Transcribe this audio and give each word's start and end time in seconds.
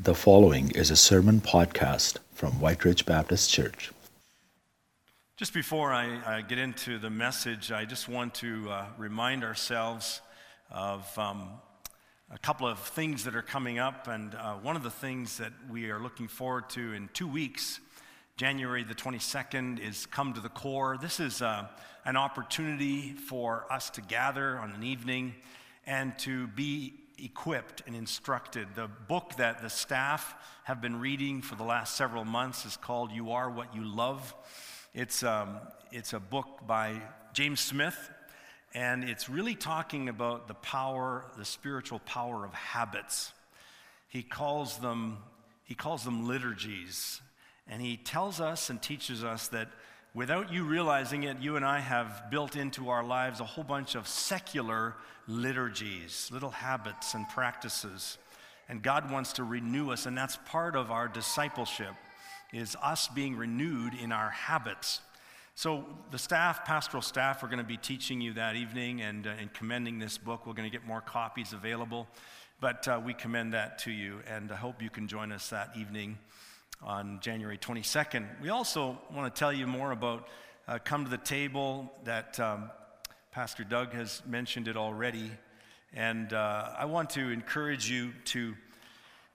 The 0.00 0.14
following 0.14 0.70
is 0.76 0.92
a 0.92 0.96
sermon 0.96 1.40
podcast 1.40 2.18
from 2.32 2.60
White 2.60 2.84
Ridge 2.84 3.04
Baptist 3.04 3.50
Church. 3.50 3.90
Just 5.36 5.52
before 5.52 5.92
I, 5.92 6.20
I 6.24 6.42
get 6.42 6.60
into 6.60 7.00
the 7.00 7.10
message, 7.10 7.72
I 7.72 7.84
just 7.84 8.08
want 8.08 8.32
to 8.34 8.70
uh, 8.70 8.86
remind 8.96 9.42
ourselves 9.42 10.20
of 10.70 11.18
um, 11.18 11.48
a 12.30 12.38
couple 12.38 12.68
of 12.68 12.78
things 12.78 13.24
that 13.24 13.34
are 13.34 13.42
coming 13.42 13.80
up. 13.80 14.06
And 14.06 14.36
uh, 14.36 14.54
one 14.54 14.76
of 14.76 14.84
the 14.84 14.90
things 14.90 15.36
that 15.38 15.52
we 15.68 15.90
are 15.90 15.98
looking 15.98 16.28
forward 16.28 16.70
to 16.70 16.92
in 16.92 17.08
two 17.12 17.26
weeks, 17.26 17.80
January 18.36 18.84
the 18.84 18.94
22nd, 18.94 19.80
is 19.80 20.06
Come 20.06 20.32
to 20.34 20.40
the 20.40 20.48
Core. 20.48 20.96
This 21.02 21.18
is 21.18 21.42
uh, 21.42 21.66
an 22.04 22.16
opportunity 22.16 23.14
for 23.14 23.66
us 23.68 23.90
to 23.90 24.00
gather 24.00 24.60
on 24.60 24.70
an 24.70 24.84
evening 24.84 25.34
and 25.88 26.16
to 26.20 26.46
be 26.46 26.94
equipped 27.22 27.82
and 27.86 27.94
instructed. 27.94 28.68
The 28.74 28.88
book 28.88 29.34
that 29.36 29.62
the 29.62 29.70
staff 29.70 30.34
have 30.64 30.80
been 30.80 31.00
reading 31.00 31.42
for 31.42 31.54
the 31.54 31.64
last 31.64 31.96
several 31.96 32.24
months 32.24 32.64
is 32.64 32.76
called 32.76 33.12
You 33.12 33.32
Are 33.32 33.50
What 33.50 33.74
You 33.74 33.84
Love. 33.84 34.34
It's, 34.94 35.22
um, 35.22 35.58
it's 35.92 36.12
a 36.12 36.20
book 36.20 36.66
by 36.66 37.00
James 37.32 37.60
Smith, 37.60 38.10
and 38.74 39.04
it's 39.04 39.28
really 39.28 39.54
talking 39.54 40.08
about 40.08 40.48
the 40.48 40.54
power, 40.54 41.24
the 41.36 41.44
spiritual 41.44 42.00
power 42.00 42.44
of 42.44 42.52
habits. 42.54 43.32
He 44.08 44.22
calls 44.22 44.78
them, 44.78 45.18
he 45.64 45.74
calls 45.74 46.04
them 46.04 46.26
liturgies. 46.26 47.20
And 47.68 47.82
he 47.82 47.98
tells 47.98 48.40
us 48.40 48.70
and 48.70 48.80
teaches 48.80 49.22
us 49.22 49.48
that 49.48 49.68
without 50.18 50.52
you 50.52 50.64
realizing 50.64 51.22
it, 51.22 51.38
you 51.38 51.54
and 51.54 51.64
I 51.64 51.78
have 51.78 52.24
built 52.28 52.56
into 52.56 52.88
our 52.88 53.04
lives 53.04 53.38
a 53.38 53.44
whole 53.44 53.62
bunch 53.62 53.94
of 53.94 54.08
secular 54.08 54.96
liturgies, 55.28 56.28
little 56.32 56.50
habits 56.50 57.14
and 57.14 57.24
practices. 57.28 58.18
And 58.68 58.82
God 58.82 59.12
wants 59.12 59.34
to 59.34 59.44
renew 59.44 59.92
us, 59.92 60.06
and 60.06 60.18
that's 60.18 60.36
part 60.44 60.74
of 60.74 60.90
our 60.90 61.06
discipleship, 61.06 61.94
is 62.52 62.76
us 62.82 63.06
being 63.06 63.36
renewed 63.36 63.94
in 63.94 64.10
our 64.10 64.30
habits. 64.30 65.02
So 65.54 65.84
the 66.10 66.18
staff, 66.18 66.64
pastoral 66.64 67.00
staff, 67.00 67.44
are 67.44 67.46
going 67.46 67.58
to 67.58 67.64
be 67.64 67.76
teaching 67.76 68.20
you 68.20 68.32
that 68.32 68.56
evening 68.56 69.00
and, 69.02 69.24
uh, 69.24 69.34
and 69.38 69.54
commending 69.54 70.00
this 70.00 70.18
book. 70.18 70.48
We're 70.48 70.54
going 70.54 70.68
to 70.68 70.76
get 70.76 70.84
more 70.84 71.00
copies 71.00 71.52
available, 71.52 72.08
but 72.60 72.88
uh, 72.88 73.00
we 73.04 73.14
commend 73.14 73.54
that 73.54 73.78
to 73.80 73.92
you, 73.92 74.18
and 74.26 74.50
I 74.50 74.56
hope 74.56 74.82
you 74.82 74.90
can 74.90 75.06
join 75.06 75.30
us 75.30 75.50
that 75.50 75.76
evening 75.78 76.18
on 76.82 77.18
January 77.20 77.58
22nd. 77.58 78.26
We 78.40 78.50
also 78.50 78.98
want 79.12 79.34
to 79.34 79.38
tell 79.38 79.52
you 79.52 79.66
more 79.66 79.92
about 79.92 80.28
uh, 80.66 80.78
Come 80.84 81.04
to 81.04 81.10
the 81.10 81.18
Table 81.18 81.92
that 82.04 82.38
um, 82.38 82.70
Pastor 83.32 83.64
Doug 83.64 83.92
has 83.92 84.22
mentioned 84.26 84.68
it 84.68 84.76
already. 84.76 85.30
And 85.92 86.32
uh, 86.32 86.70
I 86.78 86.84
want 86.84 87.10
to 87.10 87.30
encourage 87.30 87.90
you 87.90 88.12
to 88.26 88.54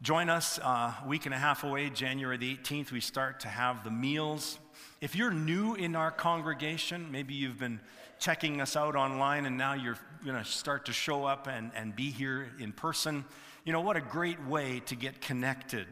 join 0.01 0.29
us 0.29 0.59
uh, 0.59 0.93
a 1.03 1.07
week 1.07 1.25
and 1.25 1.33
a 1.33 1.37
half 1.37 1.63
away, 1.63 1.89
January 1.89 2.37
the 2.37 2.55
18th. 2.55 2.91
We 2.91 3.01
start 3.01 3.41
to 3.41 3.47
have 3.47 3.83
the 3.83 3.91
meals. 3.91 4.59
If 5.01 5.15
you're 5.15 5.31
new 5.31 5.75
in 5.75 5.95
our 5.95 6.11
congregation, 6.11 7.11
maybe 7.11 7.33
you've 7.33 7.59
been 7.59 7.79
checking 8.19 8.61
us 8.61 8.75
out 8.75 8.95
online 8.95 9.45
and 9.45 9.57
now 9.57 9.73
you're 9.73 9.97
going 10.25 10.41
to 10.41 10.49
start 10.49 10.85
to 10.85 10.93
show 10.93 11.25
up 11.25 11.47
and, 11.47 11.71
and 11.75 11.95
be 11.95 12.09
here 12.09 12.51
in 12.59 12.71
person. 12.71 13.25
You 13.65 13.73
know, 13.73 13.81
what 13.81 13.97
a 13.97 14.01
great 14.01 14.41
way 14.45 14.81
to 14.85 14.95
get 14.95 15.19
connected 15.19 15.87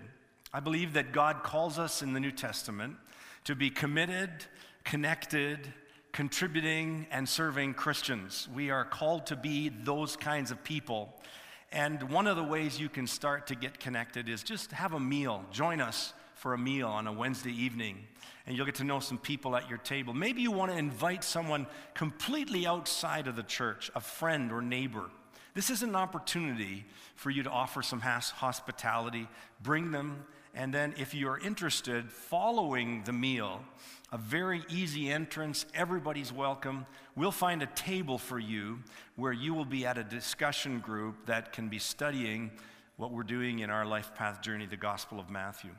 I 0.54 0.60
believe 0.60 0.94
that 0.94 1.14
God 1.14 1.44
calls 1.44 1.80
us 1.80 2.02
in 2.02 2.14
the 2.14 2.20
New 2.20 2.32
Testament 2.32 2.98
to 3.46 3.56
be 3.56 3.70
committed, 3.70 4.30
connected, 4.84 5.74
contributing, 6.12 7.08
and 7.10 7.28
serving 7.28 7.74
Christians. 7.74 8.50
We 8.54 8.70
are 8.70 8.84
called 8.84 9.28
to 9.28 9.38
be 9.38 9.70
those 9.70 10.18
kinds 10.18 10.52
of 10.52 10.62
people. 10.64 11.14
And 11.72 12.04
one 12.12 12.28
of 12.28 12.36
the 12.36 12.44
ways 12.44 12.80
you 12.80 12.90
can 12.90 13.08
start 13.08 13.48
to 13.48 13.56
get 13.56 13.80
connected 13.80 14.28
is 14.28 14.44
just 14.44 14.74
have 14.74 14.92
a 14.92 15.00
meal. 15.00 15.46
Join 15.52 15.80
us 15.80 16.14
for 16.34 16.54
a 16.54 16.58
meal 16.58 16.90
on 16.90 17.08
a 17.08 17.14
Wednesday 17.14 17.54
evening, 17.54 18.06
and 18.46 18.58
you'll 18.58 18.66
get 18.66 18.76
to 18.76 18.84
know 18.84 19.00
some 19.00 19.18
people 19.18 19.56
at 19.56 19.70
your 19.70 19.78
table. 19.78 20.14
Maybe 20.14 20.42
you 20.42 20.52
want 20.52 20.72
to 20.72 20.78
invite 20.78 21.24
someone 21.24 21.66
completely 21.94 22.68
outside 22.68 23.28
of 23.28 23.38
the 23.38 23.44
church, 23.44 23.90
a 23.96 24.02
friend 24.02 24.52
or 24.52 24.62
neighbor. 24.62 25.12
This 25.54 25.70
is 25.70 25.82
an 25.82 25.96
opportunity 25.96 26.84
for 27.16 27.30
you 27.30 27.44
to 27.44 27.50
offer 27.50 27.82
some 27.82 28.02
hospitality, 28.02 29.30
bring 29.62 29.92
them 29.92 30.26
and 30.54 30.74
then, 30.74 30.94
if 30.98 31.14
you're 31.14 31.38
interested, 31.38 32.12
following 32.12 33.04
the 33.06 33.14
meal, 33.14 33.64
a 34.12 34.18
very 34.18 34.64
easy 34.70 35.10
entrance, 35.10 35.66
everybody's 35.74 36.34
welcome. 36.34 36.86
We'll 37.16 37.32
find 37.32 37.64
a 37.64 37.68
table 37.68 38.18
for 38.18 38.38
you 38.38 38.80
where 39.16 39.32
you 39.32 39.54
will 39.54 39.66
be 39.66 39.86
at 39.86 39.98
a 39.98 40.04
discussion 40.04 40.80
group 40.80 41.26
that 41.28 41.54
can 41.54 41.70
be 41.70 41.80
studying 41.80 42.52
what 42.98 43.12
we're 43.12 43.24
doing 43.24 43.60
in 43.60 43.70
our 43.70 43.86
life 43.86 44.14
path 44.14 44.42
journey, 44.42 44.66
the 44.66 44.76
Gospel 44.76 45.20
of 45.22 45.30
Matthew. 45.30 45.72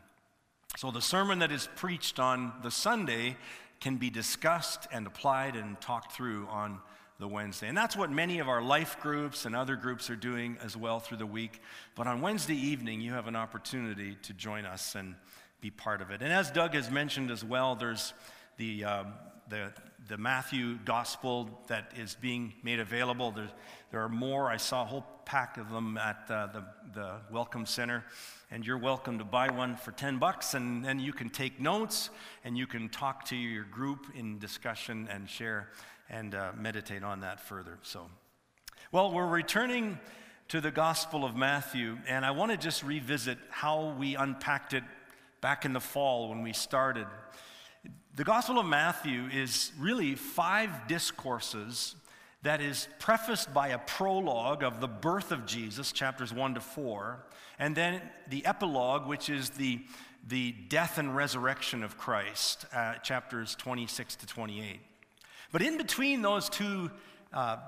So, 0.78 0.90
the 0.90 1.02
sermon 1.02 1.40
that 1.40 1.52
is 1.52 1.68
preached 1.76 2.18
on 2.18 2.54
the 2.62 2.70
Sunday 2.70 3.36
can 3.80 3.96
be 3.96 4.08
discussed 4.08 4.86
and 4.90 5.06
applied 5.06 5.54
and 5.54 5.78
talked 5.82 6.12
through 6.12 6.46
on 6.46 6.78
the 7.18 7.28
Wednesday. 7.28 7.68
And 7.68 7.76
that's 7.76 7.96
what 7.96 8.10
many 8.10 8.38
of 8.38 8.48
our 8.48 8.62
life 8.62 8.98
groups 9.00 9.44
and 9.44 9.54
other 9.54 9.76
groups 9.76 10.10
are 10.10 10.16
doing 10.16 10.58
as 10.62 10.76
well 10.76 11.00
through 11.00 11.18
the 11.18 11.26
week. 11.26 11.60
But 11.94 12.06
on 12.06 12.20
Wednesday 12.20 12.56
evening, 12.56 13.00
you 13.00 13.12
have 13.12 13.28
an 13.28 13.36
opportunity 13.36 14.16
to 14.22 14.32
join 14.32 14.64
us 14.64 14.94
and 14.94 15.14
be 15.60 15.70
part 15.70 16.02
of 16.02 16.10
it. 16.10 16.22
And 16.22 16.32
as 16.32 16.50
Doug 16.50 16.74
has 16.74 16.90
mentioned 16.90 17.30
as 17.30 17.44
well, 17.44 17.76
there's 17.76 18.12
the, 18.56 18.84
um, 18.84 19.12
the, 19.48 19.72
the 20.08 20.18
Matthew 20.18 20.78
gospel 20.84 21.62
that 21.68 21.92
is 21.96 22.16
being 22.20 22.52
made 22.62 22.80
available. 22.80 23.30
There's, 23.30 23.50
there 23.90 24.02
are 24.02 24.08
more. 24.08 24.50
I 24.50 24.56
saw 24.56 24.82
a 24.82 24.86
whole 24.86 25.06
pack 25.24 25.58
of 25.58 25.70
them 25.70 25.96
at 25.98 26.26
uh, 26.28 26.48
the, 26.48 26.64
the 26.94 27.16
Welcome 27.30 27.66
Center. 27.66 28.04
And 28.50 28.66
you're 28.66 28.78
welcome 28.78 29.18
to 29.18 29.24
buy 29.24 29.50
one 29.50 29.76
for 29.76 29.92
10 29.92 30.18
bucks, 30.18 30.52
and 30.52 30.84
then 30.84 30.98
you 30.98 31.14
can 31.14 31.30
take 31.30 31.58
notes 31.58 32.10
and 32.44 32.58
you 32.58 32.66
can 32.66 32.90
talk 32.90 33.24
to 33.26 33.36
your 33.36 33.64
group 33.64 34.08
in 34.14 34.38
discussion 34.38 35.08
and 35.10 35.30
share 35.30 35.70
and 36.08 36.34
uh, 36.34 36.52
meditate 36.56 37.02
on 37.02 37.20
that 37.20 37.40
further. 37.40 37.78
So, 37.82 38.08
well, 38.90 39.12
we're 39.12 39.26
returning 39.26 39.98
to 40.48 40.60
the 40.60 40.70
Gospel 40.70 41.24
of 41.24 41.34
Matthew, 41.34 41.98
and 42.06 42.26
I 42.26 42.30
want 42.32 42.50
to 42.50 42.56
just 42.56 42.82
revisit 42.82 43.38
how 43.50 43.94
we 43.98 44.16
unpacked 44.16 44.74
it 44.74 44.84
back 45.40 45.64
in 45.64 45.72
the 45.72 45.80
fall 45.80 46.28
when 46.28 46.42
we 46.42 46.52
started. 46.52 47.06
The 48.14 48.24
Gospel 48.24 48.58
of 48.58 48.66
Matthew 48.66 49.28
is 49.32 49.72
really 49.78 50.14
five 50.14 50.86
discourses 50.88 51.96
that 52.42 52.60
is 52.60 52.88
prefaced 52.98 53.54
by 53.54 53.68
a 53.68 53.78
prologue 53.78 54.62
of 54.62 54.80
the 54.80 54.88
birth 54.88 55.32
of 55.32 55.46
Jesus, 55.46 55.92
chapters 55.92 56.32
1 56.32 56.54
to 56.54 56.60
4, 56.60 57.24
and 57.58 57.74
then 57.74 58.02
the 58.28 58.44
epilogue, 58.44 59.06
which 59.06 59.30
is 59.30 59.50
the, 59.50 59.80
the 60.26 60.52
death 60.68 60.98
and 60.98 61.16
resurrection 61.16 61.82
of 61.82 61.96
Christ, 61.96 62.66
uh, 62.74 62.94
chapters 62.96 63.54
26 63.54 64.16
to 64.16 64.26
28. 64.26 64.80
But 65.52 65.62
in 65.62 65.76
between 65.76 66.22
those 66.22 66.48
two 66.48 66.90
uh, 67.32 67.58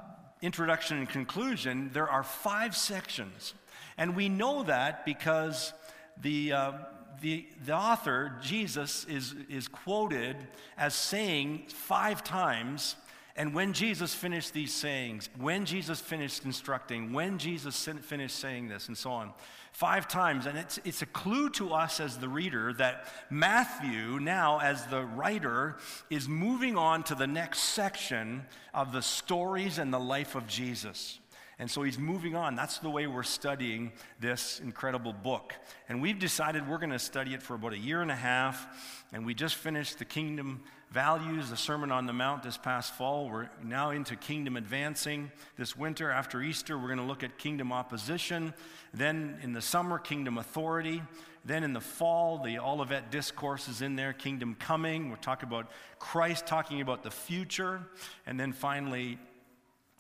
introduction 0.43 0.99
and 0.99 1.09
conclusion, 1.09 1.91
there 1.93 2.09
are 2.09 2.23
five 2.23 2.77
sections. 2.77 3.55
And 3.97 4.17
we 4.17 4.29
know 4.29 4.65
that 4.65 5.05
because 5.05 5.73
the, 6.21 6.53
uh, 6.53 6.73
the, 7.21 7.47
the 7.65 7.75
author, 7.75 8.39
Jesus, 8.43 9.05
is, 9.05 9.35
is 9.49 9.69
quoted 9.69 10.37
as 10.77 10.95
saying 10.95 11.65
five 11.69 12.25
times 12.25 12.97
and 13.37 13.53
when 13.53 13.73
Jesus 13.73 14.15
finished 14.15 14.53
these 14.53 14.73
sayings, 14.73 15.29
when 15.37 15.65
Jesus 15.65 16.01
finished 16.01 16.45
instructing, 16.45 17.13
when 17.13 17.39
Jesus 17.39 17.89
finished 18.03 18.39
saying 18.39 18.69
this, 18.69 18.87
and 18.87 18.97
so 18.97 19.11
on, 19.11 19.33
five 19.75 20.07
times. 20.07 20.47
And 20.47 20.57
it's, 20.57 20.79
it's 20.85 21.03
a 21.03 21.07
clue 21.07 21.51
to 21.51 21.73
us 21.73 21.99
as 21.99 22.17
the 22.17 22.29
reader 22.29 22.73
that 22.75 23.09
Matthew, 23.29 24.21
now 24.21 24.61
as 24.61 24.87
the 24.87 25.05
writer, 25.05 25.77
is 26.09 26.29
moving 26.29 26.79
on 26.79 27.03
to 27.05 27.17
the 27.17 27.27
next 27.27 27.59
section 27.59 28.47
of 28.73 28.93
the 28.93 29.03
stories 29.03 29.79
and 29.79 29.93
the 29.93 29.99
life 29.99 30.37
of 30.37 30.47
Jesus. 30.47 31.19
And 31.59 31.69
so 31.69 31.83
he's 31.83 31.99
moving 31.99 32.37
on. 32.37 32.55
That's 32.55 32.79
the 32.79 32.91
way 32.91 33.09
we're 33.09 33.25
studying 33.25 33.93
this 34.21 34.61
incredible 34.61 35.13
book. 35.13 35.55
And 35.89 36.01
we've 36.01 36.19
decided 36.21 36.69
we're 36.69 36.79
going 36.79 36.91
to 36.91 36.99
study 36.99 37.35
it 37.35 37.43
for 37.43 37.55
about 37.55 37.73
a 37.73 37.79
year 37.79 38.01
and 38.01 38.13
a 38.13 38.17
half. 38.17 39.05
And 39.13 39.27
we 39.27 39.35
just 39.35 39.57
finished 39.57 39.99
the 39.99 40.05
kingdom 40.05 40.63
values, 40.95 41.51
the 41.51 41.57
Sermon 41.57 41.91
on 41.91 42.07
the 42.07 42.13
Mount 42.13 42.45
this 42.45 42.57
past 42.57 42.95
fall. 42.95 43.29
We're 43.29 43.51
now 43.65 43.91
into 43.91 44.15
kingdom 44.15 44.57
advancing. 44.57 45.33
This 45.59 45.77
winter, 45.77 46.09
after 46.09 46.41
Easter, 46.41 46.79
we're 46.79 46.87
going 46.87 47.01
to 47.01 47.05
look 47.05 47.25
at 47.25 47.37
kingdom 47.37 47.73
opposition. 47.73 48.55
Then 48.95 49.41
in 49.43 49.53
the 49.53 49.61
summer, 49.61 49.99
kingdom 49.99 50.39
authority. 50.39 51.03
Then 51.45 51.65
in 51.65 51.73
the 51.73 51.81
fall, 51.81 52.39
the 52.39 52.61
Olivet 52.61 53.11
discourse 53.11 53.67
is 53.67 53.83
in 53.83 53.97
there, 53.97 54.13
kingdom 54.13 54.55
coming. 54.55 55.11
We're 55.11 55.17
talking 55.17 55.49
about 55.49 55.69
Christ 55.99 56.47
talking 56.47 56.81
about 56.81 57.03
the 57.03 57.11
future. 57.11 57.83
And 58.25 58.39
then 58.39 58.53
finally, 58.53 59.19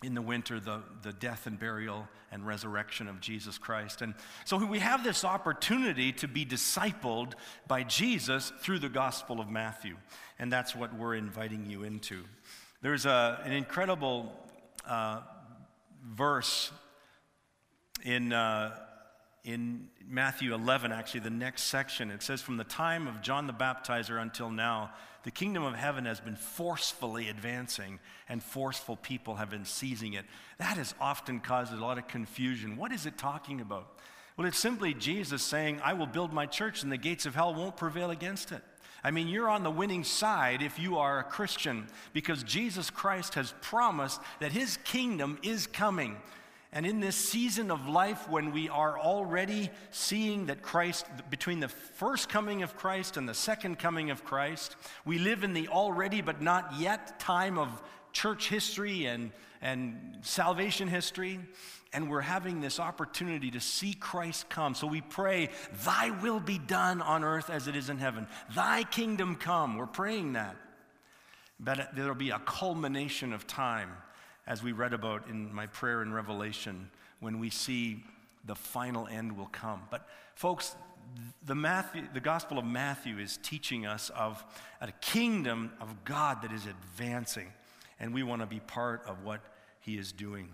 in 0.04 0.14
the 0.14 0.22
winter 0.22 0.60
the, 0.60 0.82
the 1.02 1.12
death 1.12 1.46
and 1.46 1.58
burial 1.58 2.06
and 2.30 2.46
resurrection 2.46 3.08
of 3.08 3.20
Jesus 3.20 3.58
Christ. 3.58 4.02
And 4.02 4.14
so 4.44 4.56
we 4.64 4.78
have 4.80 5.02
this 5.02 5.24
opportunity 5.24 6.12
to 6.12 6.28
be 6.28 6.44
discipled 6.44 7.32
by 7.66 7.82
Jesus 7.84 8.52
through 8.60 8.80
the 8.80 8.88
Gospel 8.88 9.40
of 9.40 9.48
Matthew. 9.48 9.96
And 10.38 10.52
that's 10.52 10.74
what 10.74 10.94
we're 10.94 11.14
inviting 11.14 11.66
you 11.66 11.84
into. 11.84 12.24
There's 12.82 13.06
a, 13.06 13.40
an 13.44 13.52
incredible 13.52 14.32
uh, 14.86 15.20
verse 16.14 16.70
in, 18.02 18.32
uh, 18.32 18.76
in 19.44 19.88
Matthew 20.08 20.54
11, 20.54 20.90
actually, 20.90 21.20
the 21.20 21.30
next 21.30 21.64
section, 21.64 22.10
it 22.10 22.22
says, 22.22 22.40
From 22.40 22.56
the 22.56 22.64
time 22.64 23.06
of 23.06 23.20
John 23.20 23.46
the 23.46 23.52
Baptizer 23.52 24.20
until 24.20 24.50
now, 24.50 24.92
the 25.22 25.30
kingdom 25.30 25.62
of 25.62 25.74
heaven 25.74 26.06
has 26.06 26.18
been 26.18 26.36
forcefully 26.36 27.28
advancing, 27.28 27.98
and 28.28 28.42
forceful 28.42 28.96
people 28.96 29.36
have 29.36 29.50
been 29.50 29.66
seizing 29.66 30.14
it. 30.14 30.24
That 30.58 30.78
has 30.78 30.94
often 30.98 31.40
caused 31.40 31.72
a 31.72 31.76
lot 31.76 31.98
of 31.98 32.08
confusion. 32.08 32.76
What 32.76 32.92
is 32.92 33.04
it 33.04 33.18
talking 33.18 33.60
about? 33.60 33.98
Well, 34.36 34.46
it's 34.46 34.58
simply 34.58 34.94
Jesus 34.94 35.42
saying, 35.42 35.80
I 35.84 35.92
will 35.92 36.06
build 36.06 36.32
my 36.32 36.46
church, 36.46 36.82
and 36.82 36.90
the 36.90 36.96
gates 36.96 37.26
of 37.26 37.34
hell 37.34 37.54
won't 37.54 37.76
prevail 37.76 38.10
against 38.10 38.50
it. 38.50 38.62
I 39.02 39.10
mean, 39.10 39.28
you're 39.28 39.50
on 39.50 39.62
the 39.62 39.70
winning 39.70 40.04
side 40.04 40.62
if 40.62 40.78
you 40.78 40.96
are 40.96 41.18
a 41.18 41.24
Christian 41.24 41.86
because 42.14 42.42
Jesus 42.42 42.88
Christ 42.88 43.34
has 43.34 43.52
promised 43.60 44.20
that 44.40 44.52
his 44.52 44.78
kingdom 44.78 45.38
is 45.42 45.66
coming. 45.66 46.16
And 46.74 46.84
in 46.84 46.98
this 46.98 47.14
season 47.14 47.70
of 47.70 47.86
life, 47.86 48.28
when 48.28 48.50
we 48.50 48.68
are 48.68 48.98
already 48.98 49.70
seeing 49.92 50.46
that 50.46 50.60
Christ, 50.60 51.06
between 51.30 51.60
the 51.60 51.68
first 51.68 52.28
coming 52.28 52.64
of 52.64 52.76
Christ 52.76 53.16
and 53.16 53.28
the 53.28 53.34
second 53.34 53.78
coming 53.78 54.10
of 54.10 54.24
Christ, 54.24 54.74
we 55.04 55.18
live 55.18 55.44
in 55.44 55.52
the 55.52 55.68
already 55.68 56.20
but 56.20 56.42
not 56.42 56.74
yet 56.76 57.20
time 57.20 57.58
of 57.58 57.68
church 58.12 58.48
history 58.48 59.06
and, 59.06 59.30
and 59.62 60.18
salvation 60.22 60.88
history. 60.88 61.38
And 61.92 62.10
we're 62.10 62.20
having 62.20 62.60
this 62.60 62.80
opportunity 62.80 63.52
to 63.52 63.60
see 63.60 63.94
Christ 63.94 64.48
come. 64.48 64.74
So 64.74 64.88
we 64.88 65.00
pray, 65.00 65.50
Thy 65.84 66.10
will 66.10 66.40
be 66.40 66.58
done 66.58 67.00
on 67.02 67.22
earth 67.22 67.50
as 67.50 67.68
it 67.68 67.76
is 67.76 67.88
in 67.88 67.98
heaven. 67.98 68.26
Thy 68.52 68.82
kingdom 68.82 69.36
come. 69.36 69.76
We're 69.76 69.86
praying 69.86 70.32
that. 70.32 70.56
But 71.60 71.90
there'll 71.94 72.16
be 72.16 72.30
a 72.30 72.40
culmination 72.40 73.32
of 73.32 73.46
time 73.46 73.90
as 74.46 74.62
we 74.62 74.72
read 74.72 74.92
about 74.92 75.28
in 75.28 75.52
my 75.54 75.66
prayer 75.66 76.02
in 76.02 76.12
Revelation, 76.12 76.90
when 77.20 77.38
we 77.38 77.50
see 77.50 78.02
the 78.44 78.54
final 78.54 79.06
end 79.08 79.36
will 79.36 79.46
come. 79.46 79.82
But, 79.90 80.06
folks, 80.34 80.76
the, 81.46 81.54
Matthew, 81.54 82.02
the 82.12 82.20
Gospel 82.20 82.58
of 82.58 82.64
Matthew 82.64 83.18
is 83.18 83.38
teaching 83.42 83.86
us 83.86 84.10
of 84.10 84.44
a 84.80 84.92
kingdom 84.92 85.72
of 85.80 86.04
God 86.04 86.42
that 86.42 86.52
is 86.52 86.66
advancing, 86.66 87.52
and 87.98 88.12
we 88.12 88.22
want 88.22 88.42
to 88.42 88.46
be 88.46 88.60
part 88.60 89.02
of 89.06 89.24
what 89.24 89.40
He 89.80 89.96
is 89.96 90.12
doing. 90.12 90.48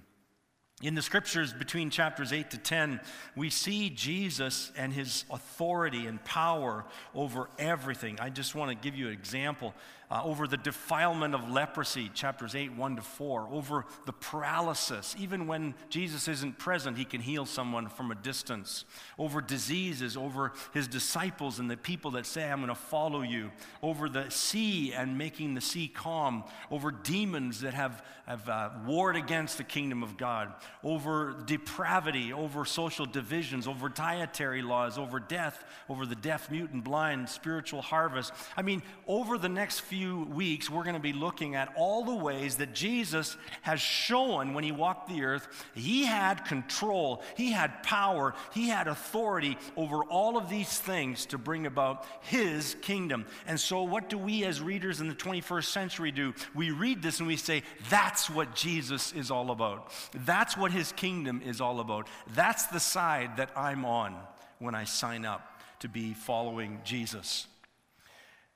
In 0.82 0.94
the 0.94 1.02
scriptures 1.02 1.52
between 1.52 1.90
chapters 1.90 2.32
8 2.32 2.50
to 2.52 2.58
10, 2.58 3.00
we 3.36 3.50
see 3.50 3.90
Jesus 3.90 4.72
and 4.76 4.94
his 4.94 5.24
authority 5.30 6.06
and 6.06 6.24
power 6.24 6.86
over 7.14 7.50
everything. 7.58 8.18
I 8.18 8.30
just 8.30 8.54
want 8.54 8.70
to 8.70 8.74
give 8.74 8.96
you 8.96 9.08
an 9.08 9.12
example 9.12 9.74
uh, 10.10 10.22
over 10.24 10.48
the 10.48 10.56
defilement 10.56 11.34
of 11.34 11.48
leprosy, 11.48 12.10
chapters 12.12 12.56
8, 12.56 12.72
1 12.72 12.96
to 12.96 13.02
4, 13.02 13.48
over 13.52 13.86
the 14.06 14.12
paralysis. 14.12 15.14
Even 15.18 15.46
when 15.46 15.74
Jesus 15.88 16.26
isn't 16.26 16.58
present, 16.58 16.98
he 16.98 17.04
can 17.04 17.20
heal 17.20 17.46
someone 17.46 17.88
from 17.88 18.10
a 18.10 18.16
distance. 18.16 18.84
Over 19.18 19.40
diseases, 19.40 20.16
over 20.16 20.52
his 20.74 20.88
disciples 20.88 21.60
and 21.60 21.70
the 21.70 21.76
people 21.76 22.12
that 22.12 22.26
say, 22.26 22.50
I'm 22.50 22.58
going 22.58 22.68
to 22.70 22.74
follow 22.74 23.22
you. 23.22 23.52
Over 23.82 24.08
the 24.08 24.28
sea 24.30 24.92
and 24.92 25.16
making 25.16 25.54
the 25.54 25.60
sea 25.60 25.86
calm. 25.86 26.42
Over 26.72 26.90
demons 26.90 27.60
that 27.60 27.74
have, 27.74 28.04
have 28.26 28.48
uh, 28.48 28.70
warred 28.84 29.14
against 29.14 29.58
the 29.58 29.64
kingdom 29.64 30.02
of 30.02 30.16
God. 30.16 30.52
Over 30.82 31.36
depravity, 31.44 32.32
over 32.32 32.64
social 32.64 33.06
divisions, 33.06 33.66
over 33.66 33.88
dietary 33.88 34.62
laws, 34.62 34.98
over 34.98 35.20
death, 35.20 35.64
over 35.88 36.06
the 36.06 36.14
deaf, 36.14 36.50
mute, 36.50 36.70
and 36.70 36.82
blind, 36.82 37.28
spiritual 37.28 37.82
harvest. 37.82 38.32
I 38.56 38.62
mean, 38.62 38.82
over 39.06 39.38
the 39.38 39.48
next 39.48 39.80
few 39.80 40.24
weeks, 40.24 40.70
we're 40.70 40.84
going 40.84 40.94
to 40.94 41.00
be 41.00 41.12
looking 41.12 41.54
at 41.54 41.72
all 41.76 42.04
the 42.04 42.14
ways 42.14 42.56
that 42.56 42.74
Jesus 42.74 43.36
has 43.62 43.80
shown 43.80 44.54
when 44.54 44.64
he 44.64 44.72
walked 44.72 45.08
the 45.08 45.24
earth, 45.24 45.66
he 45.74 46.04
had 46.04 46.44
control, 46.44 47.22
he 47.36 47.52
had 47.52 47.82
power, 47.82 48.34
he 48.52 48.68
had 48.68 48.88
authority 48.88 49.58
over 49.76 50.02
all 50.04 50.36
of 50.36 50.48
these 50.48 50.78
things 50.78 51.26
to 51.26 51.38
bring 51.38 51.66
about 51.66 52.06
his 52.22 52.76
kingdom. 52.82 53.26
And 53.46 53.58
so, 53.58 53.82
what 53.82 54.08
do 54.08 54.18
we 54.18 54.44
as 54.44 54.60
readers 54.60 55.00
in 55.00 55.08
the 55.08 55.14
21st 55.14 55.64
century 55.64 56.10
do? 56.10 56.34
We 56.54 56.70
read 56.70 57.02
this 57.02 57.18
and 57.18 57.28
we 57.28 57.36
say, 57.36 57.62
that's 57.88 58.30
what 58.30 58.54
Jesus 58.54 59.12
is 59.12 59.30
all 59.30 59.50
about. 59.50 59.90
That's 60.14 60.49
what 60.56 60.72
his 60.72 60.92
kingdom 60.92 61.42
is 61.44 61.60
all 61.60 61.80
about. 61.80 62.08
That's 62.34 62.66
the 62.66 62.80
side 62.80 63.36
that 63.36 63.50
I'm 63.56 63.84
on 63.84 64.16
when 64.58 64.74
I 64.74 64.84
sign 64.84 65.24
up 65.24 65.60
to 65.80 65.88
be 65.88 66.14
following 66.14 66.80
Jesus. 66.84 67.46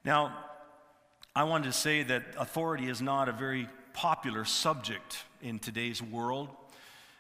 Now, 0.05 0.37
I 1.35 1.45
wanted 1.45 1.65
to 1.65 1.73
say 1.73 2.03
that 2.05 2.23
authority 2.39 2.89
is 2.89 3.03
not 3.03 3.29
a 3.29 3.33
very 3.33 3.69
popular 3.93 4.45
subject 4.45 5.19
in 5.41 5.59
today's 5.59 6.03
world. 6.03 6.49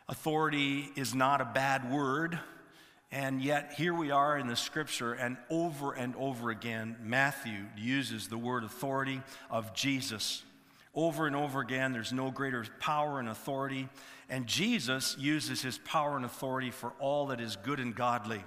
Authority 0.08 0.90
is 0.96 1.14
not 1.14 1.40
a 1.40 1.44
bad 1.46 1.90
word, 1.90 2.38
and 3.10 3.40
yet 3.40 3.74
here 3.76 3.94
we 3.94 4.10
are 4.10 4.36
in 4.38 4.48
the 4.48 4.56
scripture, 4.56 5.14
and 5.14 5.36
over 5.48 5.92
and 5.92 6.14
over 6.16 6.50
again, 6.50 6.96
Matthew 7.02 7.64
uses 7.76 8.28
the 8.28 8.36
word 8.36 8.64
authority 8.64 9.22
of 9.50 9.72
Jesus. 9.74 10.42
Over 10.94 11.26
and 11.26 11.34
over 11.34 11.60
again, 11.60 11.92
there's 11.92 12.12
no 12.12 12.30
greater 12.30 12.64
power 12.78 13.18
and 13.18 13.28
authority, 13.28 13.88
and 14.28 14.46
Jesus 14.46 15.16
uses 15.18 15.60
his 15.60 15.78
power 15.78 16.16
and 16.16 16.24
authority 16.24 16.70
for 16.70 16.92
all 17.00 17.26
that 17.26 17.40
is 17.40 17.56
good 17.56 17.80
and 17.80 17.94
godly. 17.94 18.44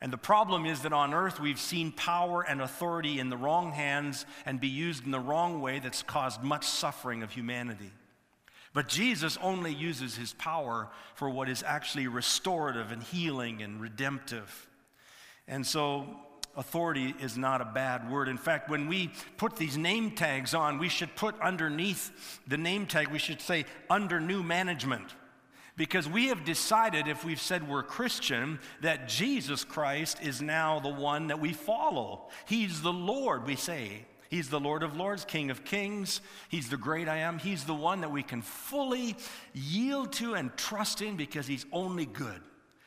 And 0.00 0.12
the 0.12 0.18
problem 0.18 0.66
is 0.66 0.82
that 0.82 0.92
on 0.92 1.14
earth 1.14 1.40
we've 1.40 1.60
seen 1.60 1.92
power 1.92 2.42
and 2.42 2.60
authority 2.60 3.18
in 3.18 3.30
the 3.30 3.36
wrong 3.36 3.72
hands 3.72 4.26
and 4.44 4.60
be 4.60 4.68
used 4.68 5.04
in 5.04 5.10
the 5.10 5.20
wrong 5.20 5.60
way 5.60 5.78
that's 5.78 6.02
caused 6.02 6.42
much 6.42 6.66
suffering 6.66 7.22
of 7.22 7.32
humanity. 7.32 7.92
But 8.74 8.88
Jesus 8.88 9.38
only 9.40 9.72
uses 9.72 10.16
his 10.16 10.34
power 10.34 10.90
for 11.14 11.30
what 11.30 11.48
is 11.48 11.62
actually 11.62 12.08
restorative 12.08 12.92
and 12.92 13.02
healing 13.02 13.62
and 13.62 13.80
redemptive. 13.80 14.68
And 15.48 15.66
so 15.66 16.06
authority 16.56 17.14
is 17.20 17.36
not 17.36 17.60
a 17.60 17.64
bad 17.66 18.10
word. 18.10 18.28
In 18.28 18.38
fact, 18.38 18.68
when 18.68 18.88
we 18.88 19.12
put 19.36 19.56
these 19.56 19.76
name 19.76 20.10
tags 20.12 20.54
on, 20.54 20.78
we 20.78 20.88
should 20.88 21.14
put 21.14 21.38
underneath 21.40 22.40
the 22.46 22.56
name 22.56 22.86
tag, 22.86 23.08
we 23.08 23.18
should 23.18 23.40
say 23.40 23.64
under 23.90 24.20
new 24.20 24.42
management. 24.42 25.14
Because 25.76 26.08
we 26.08 26.28
have 26.28 26.44
decided, 26.44 27.06
if 27.06 27.24
we've 27.24 27.40
said 27.40 27.68
we're 27.68 27.82
Christian, 27.82 28.58
that 28.80 29.08
Jesus 29.08 29.62
Christ 29.62 30.22
is 30.22 30.40
now 30.40 30.80
the 30.80 30.88
one 30.88 31.26
that 31.26 31.38
we 31.38 31.52
follow. 31.52 32.28
He's 32.46 32.80
the 32.80 32.92
Lord, 32.92 33.46
we 33.46 33.56
say. 33.56 34.06
He's 34.30 34.48
the 34.48 34.58
Lord 34.58 34.82
of 34.82 34.96
Lords, 34.96 35.24
King 35.24 35.50
of 35.50 35.64
Kings. 35.64 36.20
He's 36.48 36.70
the 36.70 36.76
great 36.78 37.08
I 37.08 37.18
am. 37.18 37.38
He's 37.38 37.64
the 37.64 37.74
one 37.74 38.00
that 38.00 38.10
we 38.10 38.22
can 38.22 38.42
fully 38.42 39.16
yield 39.52 40.12
to 40.14 40.34
and 40.34 40.56
trust 40.56 41.02
in 41.02 41.16
because 41.16 41.46
He's 41.46 41.66
only 41.72 42.06
good. 42.06 42.40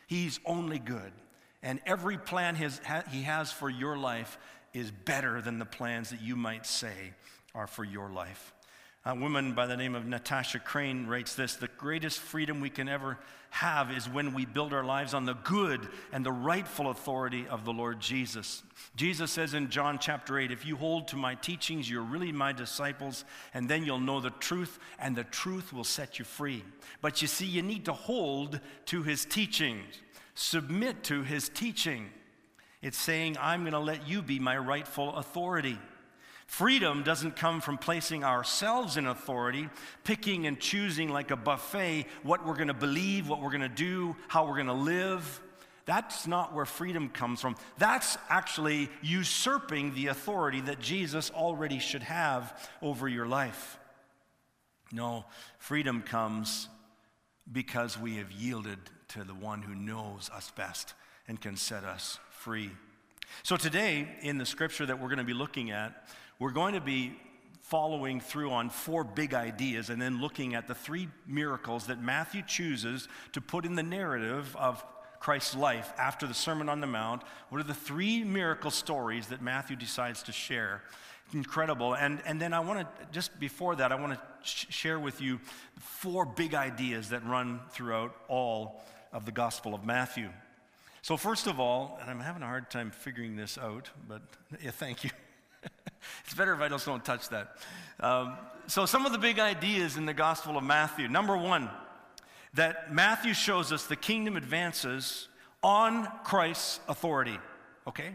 He's 0.08 0.40
only 0.46 0.80
good. 0.80 1.12
And 1.62 1.80
every 1.86 2.18
plan 2.18 2.56
his, 2.56 2.80
He 3.12 3.24
has 3.24 3.52
for 3.52 3.70
your 3.70 3.98
life 3.98 4.38
is 4.74 4.92
better 4.92 5.42
than 5.42 5.60
the 5.60 5.66
plans 5.66 6.12
that 6.12 6.22
you 6.22 6.36
might 6.36 6.66
say 6.66 7.14
are 7.54 7.68
for 7.68 7.84
your 7.84 8.10
life. 8.10 8.54
A 9.06 9.16
woman 9.16 9.54
by 9.54 9.66
the 9.66 9.78
name 9.78 9.96
of 9.96 10.06
Natasha 10.06 10.60
Crain 10.60 11.08
writes 11.08 11.34
this 11.34 11.56
The 11.56 11.70
greatest 11.78 12.20
freedom 12.20 12.60
we 12.60 12.70
can 12.70 12.90
ever 12.90 13.18
have 13.52 13.92
is 13.92 14.08
when 14.10 14.34
we 14.34 14.46
build 14.46 14.74
our 14.74 14.84
lives 14.84 15.14
on 15.14 15.26
the 15.26 15.34
good 15.34 15.88
and 16.12 16.26
the 16.26 16.32
rightful 16.32 16.90
authority 16.90 17.48
of 17.50 17.66
the 17.66 17.74
Lord 17.74 18.00
Jesus. 18.00 18.62
Jesus 18.96 19.32
says 19.32 19.54
in 19.54 19.70
John 19.70 20.00
chapter 20.00 20.38
8, 20.38 20.52
If 20.52 20.66
you 20.66 20.76
hold 20.76 21.08
to 21.08 21.16
my 21.16 21.36
teachings, 21.36 21.90
you're 21.90 22.04
really 22.04 22.32
my 22.32 22.52
disciples, 22.52 23.24
and 23.54 23.70
then 23.70 23.86
you'll 23.86 24.00
know 24.00 24.20
the 24.20 24.30
truth, 24.32 24.78
and 25.00 25.16
the 25.16 25.24
truth 25.24 25.74
will 25.74 25.86
set 25.86 26.20
you 26.20 26.26
free. 26.26 26.64
But 27.02 27.22
you 27.22 27.28
see, 27.28 27.46
you 27.46 27.62
need 27.62 27.86
to 27.86 27.94
hold 27.94 28.60
to 28.88 29.04
his 29.04 29.26
teachings, 29.26 29.86
submit 30.40 31.04
to 31.04 31.22
his 31.22 31.50
teaching. 31.50 32.10
It's 32.82 32.98
saying, 32.98 33.36
I'm 33.42 33.62
going 33.62 33.74
to 33.74 33.80
let 33.80 34.08
you 34.08 34.22
be 34.22 34.40
my 34.40 34.58
rightful 34.58 35.16
authority. 35.18 35.78
Freedom 36.48 37.04
doesn't 37.04 37.36
come 37.36 37.60
from 37.60 37.78
placing 37.78 38.24
ourselves 38.24 38.96
in 38.96 39.06
authority, 39.06 39.70
picking 40.06 40.48
and 40.48 40.58
choosing 40.58 41.10
like 41.10 41.32
a 41.32 41.36
buffet 41.36 42.06
what 42.24 42.48
we're 42.48 42.56
going 42.56 42.70
to 42.70 42.74
believe, 42.74 43.28
what 43.28 43.42
we're 43.42 43.50
going 43.50 43.62
to 43.62 43.68
do, 43.68 44.16
how 44.30 44.48
we're 44.48 44.56
going 44.56 44.68
to 44.68 44.74
live. 44.74 45.42
That's 45.86 46.26
not 46.26 46.54
where 46.54 46.66
freedom 46.66 47.10
comes 47.10 47.42
from. 47.42 47.58
That's 47.78 48.18
actually 48.30 48.90
usurping 49.02 49.94
the 49.94 50.08
authority 50.08 50.62
that 50.62 50.80
Jesus 50.80 51.32
already 51.32 51.80
should 51.80 52.04
have 52.04 52.70
over 52.82 53.10
your 53.10 53.28
life. 53.28 53.78
No, 54.94 55.26
freedom 55.58 56.02
comes 56.02 56.70
because 57.52 58.00
we 58.00 58.16
have 58.16 58.32
yielded 58.32 58.80
to 59.10 59.24
the 59.24 59.34
one 59.34 59.62
who 59.62 59.76
knows 59.76 60.30
us 60.34 60.52
best 60.52 60.94
and 61.28 61.40
can 61.40 61.56
set 61.56 61.84
us 61.84 62.20
free. 62.30 62.72
So, 63.44 63.58
today, 63.58 64.08
in 64.22 64.38
the 64.38 64.46
scripture 64.46 64.86
that 64.86 65.00
we're 65.00 65.08
going 65.08 65.20
to 65.20 65.24
be 65.24 65.34
looking 65.34 65.72
at, 65.72 66.08
we're 66.40 66.52
going 66.52 66.74
to 66.74 66.82
be 66.82 67.16
following 67.62 68.20
through 68.20 68.52
on 68.52 68.70
four 68.70 69.04
big 69.04 69.36
ideas 69.36 69.92
and 69.92 70.02
then 70.02 70.20
looking 70.20 70.56
at 70.56 70.68
the 70.68 70.74
three 70.74 71.08
miracles 71.28 71.86
that 71.86 72.02
Matthew 72.02 72.42
chooses 72.42 73.08
to 73.34 73.42
put 73.42 73.64
in 73.64 73.76
the 73.76 73.84
narrative 73.84 74.56
of 74.58 74.84
Christ's 75.20 75.56
life 75.56 75.94
after 75.98 76.26
the 76.26 76.34
Sermon 76.34 76.68
on 76.68 76.82
the 76.82 76.88
Mount. 76.88 77.22
What 77.50 77.62
are 77.62 77.66
the 77.66 77.74
three 77.76 78.24
miracle 78.24 78.72
stories 78.72 79.28
that 79.28 79.42
Matthew 79.42 79.76
decides 79.76 80.24
to 80.24 80.32
share? 80.32 80.82
Incredible. 81.34 81.94
And, 81.94 82.24
and 82.26 82.42
then 82.42 82.54
I 82.54 82.60
want 82.60 82.80
to, 82.80 82.88
just 83.12 83.40
before 83.40 83.76
that, 83.76 83.92
I 83.92 83.96
want 83.96 84.14
to 84.14 84.20
sh- 84.42 84.66
share 84.70 85.00
with 85.00 85.22
you 85.22 85.40
four 85.78 86.26
big 86.26 86.56
ideas 86.56 87.10
that 87.10 87.24
run 87.24 87.60
throughout 87.70 88.16
all 88.28 88.82
of 89.12 89.26
the 89.26 89.32
Gospel 89.32 89.74
of 89.74 89.86
Matthew. 89.86 90.30
So, 91.02 91.18
first 91.18 91.48
of 91.48 91.60
all, 91.60 91.98
and 92.02 92.10
I'm 92.10 92.20
having 92.20 92.44
a 92.44 92.46
hard 92.46 92.70
time 92.70 92.92
figuring 92.92 93.36
this 93.36 93.58
out, 93.58 93.90
but 94.08 94.22
yeah, 94.62 94.72
thank 94.72 95.04
you. 95.04 95.10
it's 96.26 96.34
better 96.34 96.54
if 96.54 96.60
I 96.60 96.68
just 96.68 96.86
don't 96.86 97.04
touch 97.04 97.30
that. 97.30 97.58
Um, 98.00 98.38
so, 98.68 98.86
some 98.86 99.06
of 99.06 99.12
the 99.12 99.18
big 99.18 99.40
ideas 99.40 99.98
in 99.98 100.06
the 100.06 100.14
Gospel 100.14 100.58
of 100.58 100.64
Matthew. 100.64 101.08
Number 101.08 101.38
one, 101.38 101.70
that 102.54 102.94
Matthew 102.94 103.34
shows 103.34 103.72
us 103.72 103.86
the 103.86 103.96
kingdom 103.96 104.36
advances 104.36 105.28
on 105.64 106.08
Christ's 106.24 106.80
authority. 106.88 107.38
Okay? 107.88 108.12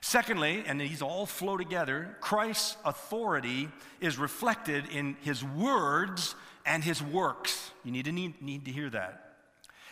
Secondly, 0.00 0.64
and 0.66 0.80
these 0.80 1.02
all 1.02 1.26
flow 1.26 1.56
together, 1.56 2.16
Christ's 2.20 2.76
authority 2.84 3.68
is 4.00 4.16
reflected 4.16 4.84
in 4.90 5.16
his 5.22 5.44
words 5.44 6.34
and 6.64 6.84
his 6.84 7.02
works. 7.02 7.72
You 7.84 7.90
need 7.90 8.04
to, 8.04 8.12
need, 8.12 8.40
need 8.40 8.64
to 8.66 8.70
hear 8.70 8.90
that. 8.90 9.27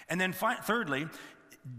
And 0.09 0.21
then 0.21 0.33
fi- 0.33 0.57
thirdly, 0.57 1.09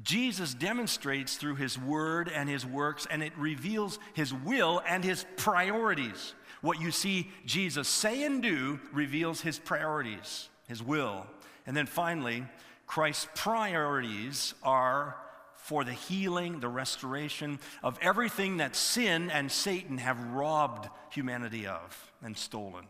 Jesus 0.03 0.53
demonstrates 0.53 1.38
through 1.38 1.55
his 1.55 1.79
word 1.79 2.29
and 2.29 2.50
his 2.50 2.65
works, 2.65 3.07
and 3.10 3.24
it 3.24 3.34
reveals 3.38 4.00
his 4.13 4.34
will 4.34 4.81
and 4.86 5.03
his 5.03 5.25
priorities. 5.38 6.34
What 6.62 6.81
you 6.81 6.91
see 6.91 7.29
Jesus 7.46 7.88
say 7.88 8.24
and 8.24 8.41
do 8.43 8.79
reveals 8.91 9.41
his 9.41 9.60
priorities, 9.60 10.50
his 10.67 10.84
will. 10.84 11.25
And 11.65 11.75
then 11.75 11.86
finally, 11.86 12.46
Christ's 12.86 13.27
priorities 13.36 14.53
are 14.63 15.15
for 15.55 15.84
the 15.84 15.93
healing, 15.93 16.60
the 16.60 16.69
restoration 16.69 17.60
of 17.84 17.98
everything 18.01 18.57
that 18.57 18.75
sin 18.75 19.29
and 19.29 19.51
Satan 19.51 19.98
have 19.98 20.22
robbed 20.31 20.89
humanity 21.12 21.67
of 21.67 22.12
and 22.24 22.38
stolen. 22.38 22.86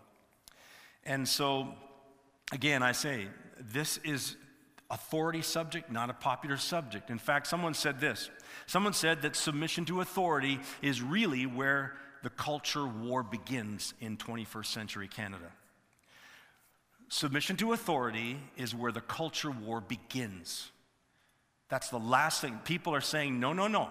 And 1.03 1.27
so, 1.27 1.74
again, 2.51 2.84
I 2.84 2.91
say, 2.91 3.27
this 3.60 3.98
is 4.03 4.36
authority 4.89 5.41
subject, 5.41 5.91
not 5.91 6.10
a 6.10 6.13
popular 6.13 6.58
subject. 6.58 7.10
In 7.10 7.20
fact, 7.20 7.48
someone 7.48 7.74
said 7.74 8.00
this. 8.00 8.29
Someone 8.65 8.94
said 8.94 9.22
that 9.22 9.36
submission 9.36 9.86
to 9.86 10.01
authority 10.01 10.60
is 10.82 11.01
really 11.01 11.46
where 11.46 11.94
the 12.24 12.29
culture 12.29 12.86
war 12.86 13.24
begins 13.24 13.94
in 14.00 14.17
21st 14.17 14.65
century 14.65 15.08
Canada. 15.08 15.51
Submission 17.10 17.56
to 17.58 17.74
authority 17.74 18.38
is 18.58 18.75
where 18.75 18.91
the 18.91 19.01
culture 19.01 19.51
war 19.51 19.79
begins. 19.79 20.72
That's 21.70 21.89
the 21.89 22.00
last 22.00 22.41
thing. 22.41 22.60
People 22.63 22.94
are 22.96 23.01
saying, 23.01 23.39
no, 23.39 23.53
no, 23.53 23.67
no. 23.67 23.89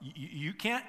You, 0.00 0.28
you 0.30 0.52
can't, 0.52 0.84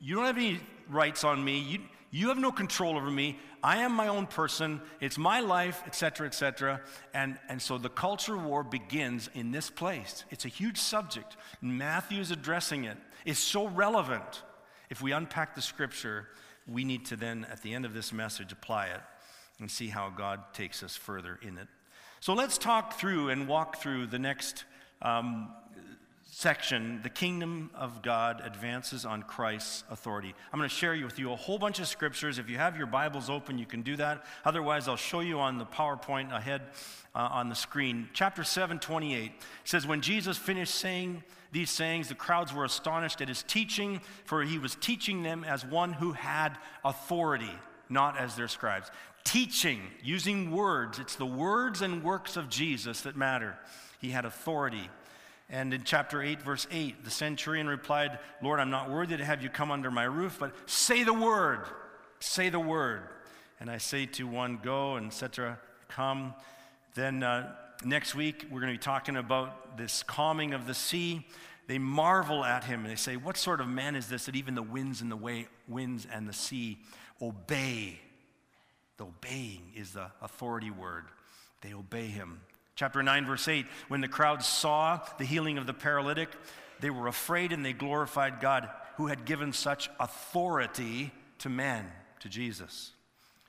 you 0.00 0.16
don't 0.16 0.24
have 0.24 0.36
any 0.36 0.60
rights 0.88 1.24
on 1.24 1.42
me. 1.44 1.58
You, 1.58 1.78
you 2.14 2.28
have 2.28 2.38
no 2.38 2.52
control 2.52 2.96
over 2.96 3.10
me. 3.10 3.40
I 3.60 3.78
am 3.78 3.90
my 3.90 4.06
own 4.06 4.28
person. 4.28 4.80
It's 5.00 5.18
my 5.18 5.40
life, 5.40 5.82
etc., 5.84 6.28
etc. 6.28 6.80
And, 7.12 7.40
and 7.48 7.60
so 7.60 7.76
the 7.76 7.88
culture 7.88 8.36
war 8.36 8.62
begins 8.62 9.28
in 9.34 9.50
this 9.50 9.68
place. 9.68 10.24
It's 10.30 10.44
a 10.44 10.48
huge 10.48 10.78
subject. 10.78 11.36
Matthew 11.60 12.20
is 12.20 12.30
addressing 12.30 12.84
it. 12.84 12.96
It's 13.24 13.40
so 13.40 13.66
relevant. 13.66 14.44
If 14.90 15.02
we 15.02 15.10
unpack 15.10 15.56
the 15.56 15.60
scripture, 15.60 16.28
we 16.68 16.84
need 16.84 17.04
to 17.06 17.16
then, 17.16 17.48
at 17.50 17.62
the 17.62 17.74
end 17.74 17.84
of 17.84 17.94
this 17.94 18.12
message, 18.12 18.52
apply 18.52 18.86
it 18.86 19.00
and 19.58 19.68
see 19.68 19.88
how 19.88 20.08
God 20.08 20.40
takes 20.52 20.84
us 20.84 20.94
further 20.94 21.40
in 21.42 21.58
it. 21.58 21.66
So 22.20 22.32
let's 22.32 22.58
talk 22.58 22.92
through 22.92 23.30
and 23.30 23.48
walk 23.48 23.78
through 23.78 24.06
the 24.06 24.20
next 24.20 24.66
um, 25.02 25.52
section, 26.34 26.98
the 27.02 27.08
kingdom 27.08 27.70
of 27.76 28.02
God 28.02 28.42
advances 28.44 29.04
on 29.04 29.22
Christ's 29.22 29.84
authority. 29.88 30.34
I'm 30.52 30.58
going 30.58 30.68
to 30.68 30.74
share 30.74 30.98
with 31.04 31.18
you 31.18 31.32
a 31.32 31.36
whole 31.36 31.58
bunch 31.58 31.78
of 31.78 31.86
scriptures. 31.86 32.38
If 32.38 32.50
you 32.50 32.56
have 32.56 32.76
your 32.76 32.88
Bibles 32.88 33.30
open, 33.30 33.56
you 33.56 33.66
can 33.66 33.82
do 33.82 33.94
that. 33.96 34.24
Otherwise, 34.44 34.88
I'll 34.88 34.96
show 34.96 35.20
you 35.20 35.38
on 35.38 35.58
the 35.58 35.64
PowerPoint 35.64 36.36
ahead 36.36 36.62
uh, 37.14 37.28
on 37.30 37.48
the 37.48 37.54
screen. 37.54 38.08
Chapter 38.12 38.42
7, 38.42 38.80
28 38.80 39.30
says, 39.62 39.86
When 39.86 40.00
Jesus 40.00 40.36
finished 40.36 40.74
saying 40.74 41.22
these 41.52 41.70
sayings, 41.70 42.08
the 42.08 42.16
crowds 42.16 42.52
were 42.52 42.64
astonished 42.64 43.20
at 43.20 43.28
his 43.28 43.44
teaching, 43.44 44.00
for 44.24 44.42
he 44.42 44.58
was 44.58 44.74
teaching 44.74 45.22
them 45.22 45.44
as 45.44 45.64
one 45.64 45.92
who 45.92 46.12
had 46.12 46.58
authority, 46.84 47.54
not 47.88 48.18
as 48.18 48.34
their 48.34 48.48
scribes. 48.48 48.90
Teaching, 49.22 49.80
using 50.02 50.50
words, 50.50 50.98
it's 50.98 51.14
the 51.14 51.24
words 51.24 51.80
and 51.80 52.02
works 52.02 52.36
of 52.36 52.48
Jesus 52.48 53.02
that 53.02 53.16
matter. 53.16 53.56
He 54.00 54.10
had 54.10 54.24
authority. 54.24 54.90
And 55.54 55.72
in 55.72 55.84
chapter 55.84 56.20
8, 56.20 56.42
verse 56.42 56.66
8, 56.72 57.04
the 57.04 57.12
centurion 57.12 57.68
replied, 57.68 58.18
Lord, 58.42 58.58
I'm 58.58 58.70
not 58.70 58.90
worthy 58.90 59.16
to 59.16 59.24
have 59.24 59.40
you 59.40 59.48
come 59.48 59.70
under 59.70 59.88
my 59.88 60.02
roof, 60.02 60.36
but 60.40 60.52
say 60.68 61.04
the 61.04 61.14
word. 61.14 61.60
Say 62.18 62.48
the 62.48 62.58
word. 62.58 63.02
And 63.60 63.70
I 63.70 63.78
say 63.78 64.06
to 64.06 64.26
one, 64.26 64.58
Go, 64.60 64.96
and 64.96 65.06
etc., 65.06 65.60
come. 65.86 66.34
Then 66.96 67.22
uh, 67.22 67.54
next 67.84 68.16
week, 68.16 68.46
we're 68.50 68.62
going 68.62 68.72
to 68.72 68.78
be 68.80 68.82
talking 68.82 69.14
about 69.14 69.78
this 69.78 70.02
calming 70.02 70.54
of 70.54 70.66
the 70.66 70.74
sea. 70.74 71.24
They 71.68 71.78
marvel 71.78 72.44
at 72.44 72.64
him 72.64 72.80
and 72.80 72.90
they 72.90 72.96
say, 72.96 73.14
What 73.14 73.36
sort 73.36 73.60
of 73.60 73.68
man 73.68 73.94
is 73.94 74.08
this 74.08 74.26
that 74.26 74.34
even 74.34 74.56
the 74.56 74.62
winds 74.62 75.02
and 75.02 75.10
the 75.10 75.16
way, 75.16 75.46
winds 75.68 76.04
and 76.12 76.28
the 76.28 76.32
sea 76.32 76.78
obey? 77.22 78.00
The 78.96 79.04
obeying 79.04 79.70
is 79.76 79.92
the 79.92 80.10
authority 80.20 80.72
word. 80.72 81.04
They 81.60 81.74
obey 81.74 82.06
him. 82.06 82.40
Chapter 82.76 83.02
9, 83.02 83.26
verse 83.26 83.46
8 83.46 83.66
When 83.88 84.00
the 84.00 84.08
crowd 84.08 84.42
saw 84.42 85.00
the 85.18 85.24
healing 85.24 85.58
of 85.58 85.66
the 85.66 85.74
paralytic, 85.74 86.30
they 86.80 86.90
were 86.90 87.06
afraid 87.06 87.52
and 87.52 87.64
they 87.64 87.72
glorified 87.72 88.40
God 88.40 88.68
who 88.96 89.06
had 89.06 89.24
given 89.24 89.52
such 89.52 89.90
authority 89.98 91.12
to 91.38 91.48
men, 91.48 91.90
to 92.20 92.28
Jesus. 92.28 92.92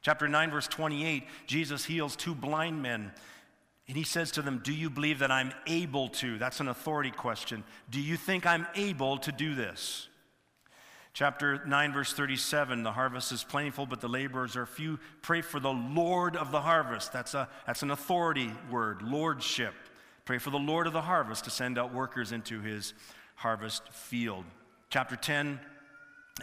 Chapter 0.02 0.28
9, 0.28 0.52
verse 0.52 0.68
28 0.68 1.24
Jesus 1.48 1.86
heals 1.86 2.16
two 2.16 2.36
blind 2.36 2.82
men. 2.82 3.12
And 3.88 3.96
he 3.96 4.04
says 4.04 4.32
to 4.32 4.42
them, 4.42 4.62
Do 4.64 4.74
you 4.74 4.90
believe 4.90 5.20
that 5.20 5.32
I'm 5.32 5.52
able 5.68 6.10
to? 6.10 6.38
That's 6.38 6.60
an 6.60 6.68
authority 6.68 7.12
question. 7.12 7.64
Do 7.90 8.02
you 8.02 8.18
think 8.18 8.46
I'm 8.46 8.66
able 8.76 9.18
to 9.20 9.32
do 9.32 9.54
this? 9.54 10.08
Chapter 11.16 11.62
9, 11.66 11.94
verse 11.94 12.12
37 12.12 12.84
the 12.84 12.92
harvest 12.92 13.32
is 13.32 13.42
plentiful, 13.42 13.86
but 13.86 14.02
the 14.02 14.10
laborers 14.10 14.58
are 14.58 14.66
few. 14.66 15.00
Pray 15.22 15.40
for 15.40 15.62
the 15.62 15.72
Lord 15.72 16.36
of 16.36 16.52
the 16.52 16.60
harvest. 16.60 17.14
That's, 17.14 17.34
a, 17.34 17.48
that's 17.66 17.84
an 17.84 17.92
authority 17.92 18.52
word, 18.70 19.02
lordship. 19.02 19.74
Pray 20.26 20.40
for 20.40 20.50
the 20.50 20.60
Lord 20.60 20.88
of 20.88 20.94
the 20.94 21.02
harvest 21.02 21.46
to 21.46 21.50
send 21.50 21.80
out 21.80 21.94
workers 21.94 22.34
into 22.34 22.60
his 22.60 22.94
harvest 23.36 23.88
field. 23.94 24.44
Chapter 24.90 25.16
10 25.16 25.58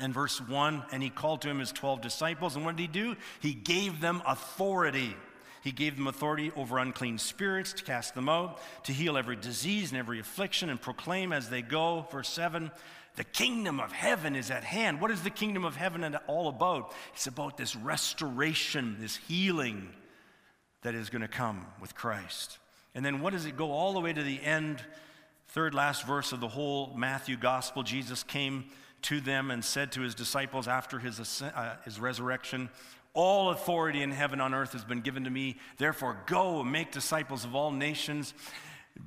and 0.01 0.15
verse 0.15 0.41
1 0.41 0.85
And 0.91 1.03
he 1.03 1.11
called 1.11 1.43
to 1.43 1.51
him 1.51 1.59
his 1.59 1.73
12 1.73 2.01
disciples. 2.01 2.57
And 2.57 2.65
what 2.65 2.77
did 2.77 2.83
he 2.83 2.89
do? 2.89 3.15
He 3.41 3.53
gave 3.53 4.01
them 4.01 4.23
authority. 4.27 5.15
He 5.63 5.73
gave 5.73 5.97
them 5.97 6.07
authority 6.07 6.51
over 6.57 6.79
unclean 6.79 7.19
spirits 7.19 7.75
to 7.75 7.85
cast 7.85 8.15
them 8.15 8.31
out, 8.31 8.59
to 8.85 8.93
heal 8.95 9.19
every 9.19 9.37
disease 9.37 9.91
and 9.91 9.99
every 9.99 10.19
affliction, 10.19 10.71
and 10.71 10.81
proclaim 10.81 11.31
as 11.31 11.51
they 11.51 11.61
go. 11.61 12.07
Verse 12.11 12.31
7 12.31 12.71
the 13.17 13.25
kingdom 13.25 13.79
of 13.79 13.93
heaven 13.93 14.35
is 14.35 14.51
at 14.51 14.65
hand. 14.65 15.01
What 15.01 15.11
is 15.11 15.23
the 15.23 15.31
kingdom 15.31 15.65
of 15.65 15.77
heaven 15.77 16.17
all 16.27 16.49
about? 16.49 16.95
It's 17.13 17.27
about 17.27 17.57
this 17.57 17.77
restoration, 17.77 18.97
this 19.01 19.17
healing 19.17 19.91
that 20.83 20.95
is 20.95 21.11
going 21.11 21.23
to 21.23 21.29
come 21.29 21.67
with 21.81 21.95
Christ. 21.95 22.59
And 22.95 23.05
then 23.05 23.21
what 23.21 23.33
does 23.33 23.45
it 23.45 23.57
go 23.57 23.71
all 23.71 23.93
the 23.93 24.01
way 24.01 24.13
to 24.13 24.23
the 24.23 24.41
end? 24.43 24.83
Third 25.49 25.75
last 25.75 26.07
verse 26.07 26.33
of 26.33 26.41
the 26.41 26.49
whole 26.49 26.95
Matthew 26.97 27.37
gospel. 27.37 27.83
Jesus 27.83 28.23
came 28.23 28.65
to 29.03 29.21
them 29.21 29.51
and 29.51 29.63
said 29.63 29.93
to 29.93 30.01
his 30.01 30.15
disciples 30.15 30.67
after 30.67 30.99
his, 30.99 31.43
uh, 31.43 31.77
his 31.85 32.01
resurrection, 32.01 32.71
All 33.13 33.51
authority 33.51 34.03
in 34.03 34.11
heaven 34.11 34.41
on 34.41 34.55
earth 34.55 34.73
has 34.73 34.85
been 34.85 35.03
given 35.03 35.25
to 35.25 35.31
me. 35.31 35.57
Therefore, 35.77 36.17
go 36.27 36.61
and 36.61 36.73
make 36.73 36.93
disciples 36.93 37.45
of 37.45 37.55
all 37.55 37.71
nations 37.71 38.33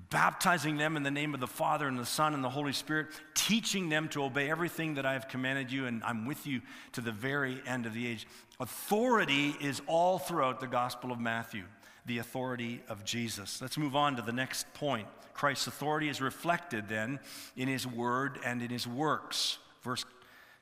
baptizing 0.10 0.78
them 0.78 0.98
in 0.98 1.04
the 1.04 1.12
name 1.12 1.34
of 1.34 1.40
the 1.40 1.48
Father 1.48 1.88
and 1.88 1.98
the 1.98 2.06
Son 2.06 2.34
and 2.34 2.44
the 2.44 2.50
Holy 2.50 2.74
Spirit, 2.74 3.08
teaching 3.34 3.90
them 3.90 4.10
to 4.10 4.24
obey 4.24 4.50
everything 4.50 4.96
that 4.96 5.06
I 5.06 5.14
have 5.14 5.28
commanded 5.28 5.72
you, 5.72 5.86
and 5.86 6.04
I'm 6.04 6.26
with 6.26 6.48
you 6.48 6.62
to 6.94 7.02
the 7.02 7.12
very 7.12 7.62
end 7.68 7.86
of 7.86 7.94
the 7.94 8.08
age. 8.08 8.28
Authority 8.60 9.56
is 9.62 9.82
all 9.88 10.18
throughout 10.18 10.60
the 10.60 10.68
Gospel 10.68 11.12
of 11.12 11.20
Matthew, 11.20 11.64
the 12.06 12.18
authority 12.20 12.82
of 12.90 13.04
Jesus. 13.06 13.62
Let's 13.62 13.78
move 13.78 13.96
on 13.96 14.16
to 14.16 14.22
the 14.22 14.32
next 14.32 14.74
point. 14.74 15.08
Christ's 15.34 15.68
authority 15.68 16.10
is 16.10 16.22
reflected 16.22 16.88
then 16.88 17.20
in 17.58 17.68
his 17.68 17.86
word 17.86 18.40
and 18.44 18.62
in 18.62 18.70
his 18.70 18.88
works. 18.88 19.58
Verse 19.82 20.06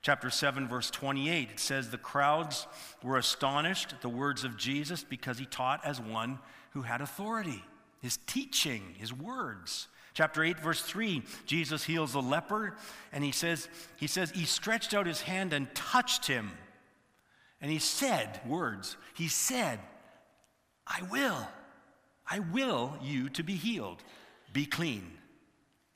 chapter 0.01 0.29
7 0.29 0.67
verse 0.67 0.91
28 0.91 1.49
it 1.51 1.59
says 1.61 1.89
the 1.89 1.97
crowds 1.97 2.67
were 3.01 3.17
astonished 3.17 3.93
at 3.93 4.01
the 4.01 4.09
words 4.09 4.43
of 4.43 4.57
Jesus 4.57 5.01
because 5.01 5.39
he 5.39 5.45
taught 5.45 5.79
as 5.85 6.01
one 6.01 6.39
who 6.71 6.81
had 6.81 6.99
authority 6.99 7.63
his 8.03 8.17
teaching, 8.27 8.83
his 9.00 9.13
words. 9.13 9.88
Chapter 10.13 10.43
8, 10.43 10.60
verse 10.60 10.81
3, 10.81 11.24
Jesus 11.45 11.86
heals 11.86 12.13
a 12.13 12.19
leper, 12.19 12.75
and 13.12 13.24
he 13.24 13.31
says, 13.31 13.69
he 13.95 14.05
says, 14.05 14.29
he 14.29 14.45
stretched 14.45 14.93
out 14.93 15.07
his 15.07 15.22
hand 15.22 15.53
and 15.53 15.74
touched 15.74 16.27
him. 16.27 16.51
And 17.62 17.72
he 17.72 17.79
said, 17.79 18.41
words, 18.45 18.98
he 19.15 19.29
said, 19.29 19.79
I 20.86 21.01
will, 21.10 21.48
I 22.29 22.39
will 22.39 22.98
you 23.01 23.29
to 23.29 23.41
be 23.41 23.55
healed. 23.55 24.03
Be 24.51 24.65
clean. 24.65 25.13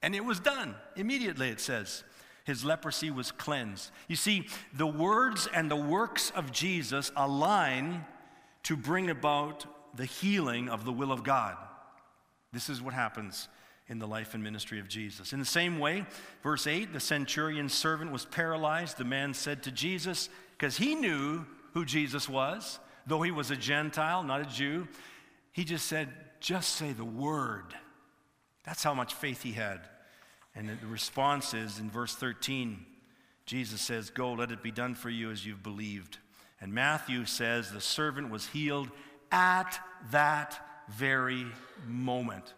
And 0.02 0.16
it 0.16 0.24
was 0.24 0.40
done 0.40 0.76
immediately, 0.96 1.50
it 1.50 1.60
says. 1.60 2.06
His 2.46 2.64
leprosy 2.64 3.12
was 3.12 3.34
cleansed. 3.34 3.92
You 4.08 4.16
see, 4.16 4.48
the 4.74 4.88
words 4.88 5.50
and 5.54 5.70
the 5.70 5.76
works 5.76 6.32
of 6.32 6.54
Jesus 6.54 7.12
align 7.18 8.06
to 8.64 8.78
bring 8.78 9.10
about 9.10 9.66
the 9.94 10.06
healing 10.06 10.70
of 10.70 10.86
the 10.86 10.94
will 10.94 11.12
of 11.12 11.24
God. 11.26 11.58
This 12.54 12.70
is 12.70 12.82
what 12.82 12.94
happens 12.94 13.48
in 13.89 14.00
the 14.00 14.08
life 14.08 14.34
and 14.34 14.44
ministry 14.44 14.80
of 14.80 14.88
Jesus. 14.88 15.34
In 15.34 15.39
the 15.39 15.46
same 15.46 15.80
way, 15.80 16.06
verse 16.44 16.68
8, 16.68 16.92
the 16.92 17.00
centurion's 17.00 17.74
servant 17.74 18.12
was 18.12 18.25
paralyzed. 18.25 18.98
The 18.98 19.06
man 19.06 19.34
said 19.34 19.63
to 19.63 19.72
Jesus, 19.72 20.30
because 20.58 20.77
he 20.77 20.96
knew 20.96 21.46
who 21.74 21.86
Jesus 21.86 22.27
was, 22.27 22.80
though 23.06 23.22
he 23.22 23.32
was 23.32 23.51
a 23.51 23.56
Gentile, 23.56 24.24
not 24.24 24.42
a 24.42 24.46
Jew, 24.46 24.88
he 25.51 25.63
just 25.63 25.86
said, 25.86 26.10
just 26.39 26.75
say 26.75 26.92
the 26.92 27.06
word. 27.06 27.74
That's 28.63 28.84
how 28.84 28.94
much 28.94 29.13
faith 29.13 29.44
he 29.44 29.54
had. 29.54 29.80
And 30.56 30.70
the 30.70 30.88
response 30.88 31.54
is 31.54 31.80
in 31.80 31.89
verse 31.89 32.16
13, 32.16 32.86
Jesus 33.46 33.80
says, 33.80 34.10
Go, 34.10 34.34
let 34.34 34.51
it 34.51 34.62
be 34.62 34.72
done 34.72 34.96
for 34.96 35.10
you 35.10 35.32
as 35.32 35.46
you've 35.46 35.63
believed. 35.63 36.18
And 36.60 36.74
Matthew 36.74 37.25
says, 37.25 37.72
The 37.72 37.80
servant 37.80 38.30
was 38.30 38.48
healed 38.48 38.89
at 39.32 39.80
that 40.12 40.60
very 40.89 41.46
moment. 41.86 42.53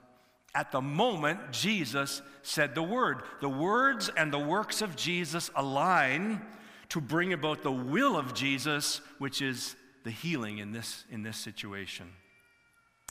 At 0.55 0.71
the 0.71 0.81
moment, 0.81 1.51
Jesus 1.51 2.21
said 2.41 2.73
the 2.73 2.83
word. 2.83 3.21
The 3.41 3.49
words 3.49 4.09
and 4.15 4.33
the 4.33 4.39
works 4.39 4.81
of 4.81 4.95
Jesus 4.95 5.51
align 5.55 6.41
to 6.89 6.99
bring 6.99 7.33
about 7.33 7.61
the 7.61 7.71
will 7.71 8.17
of 8.17 8.33
Jesus, 8.33 9.01
which 9.19 9.41
is 9.41 9.75
the 10.03 10.11
healing 10.11 10.57
in 10.57 10.71
this, 10.71 11.05
in 11.11 11.21
this 11.21 11.37
situation. 11.37 12.07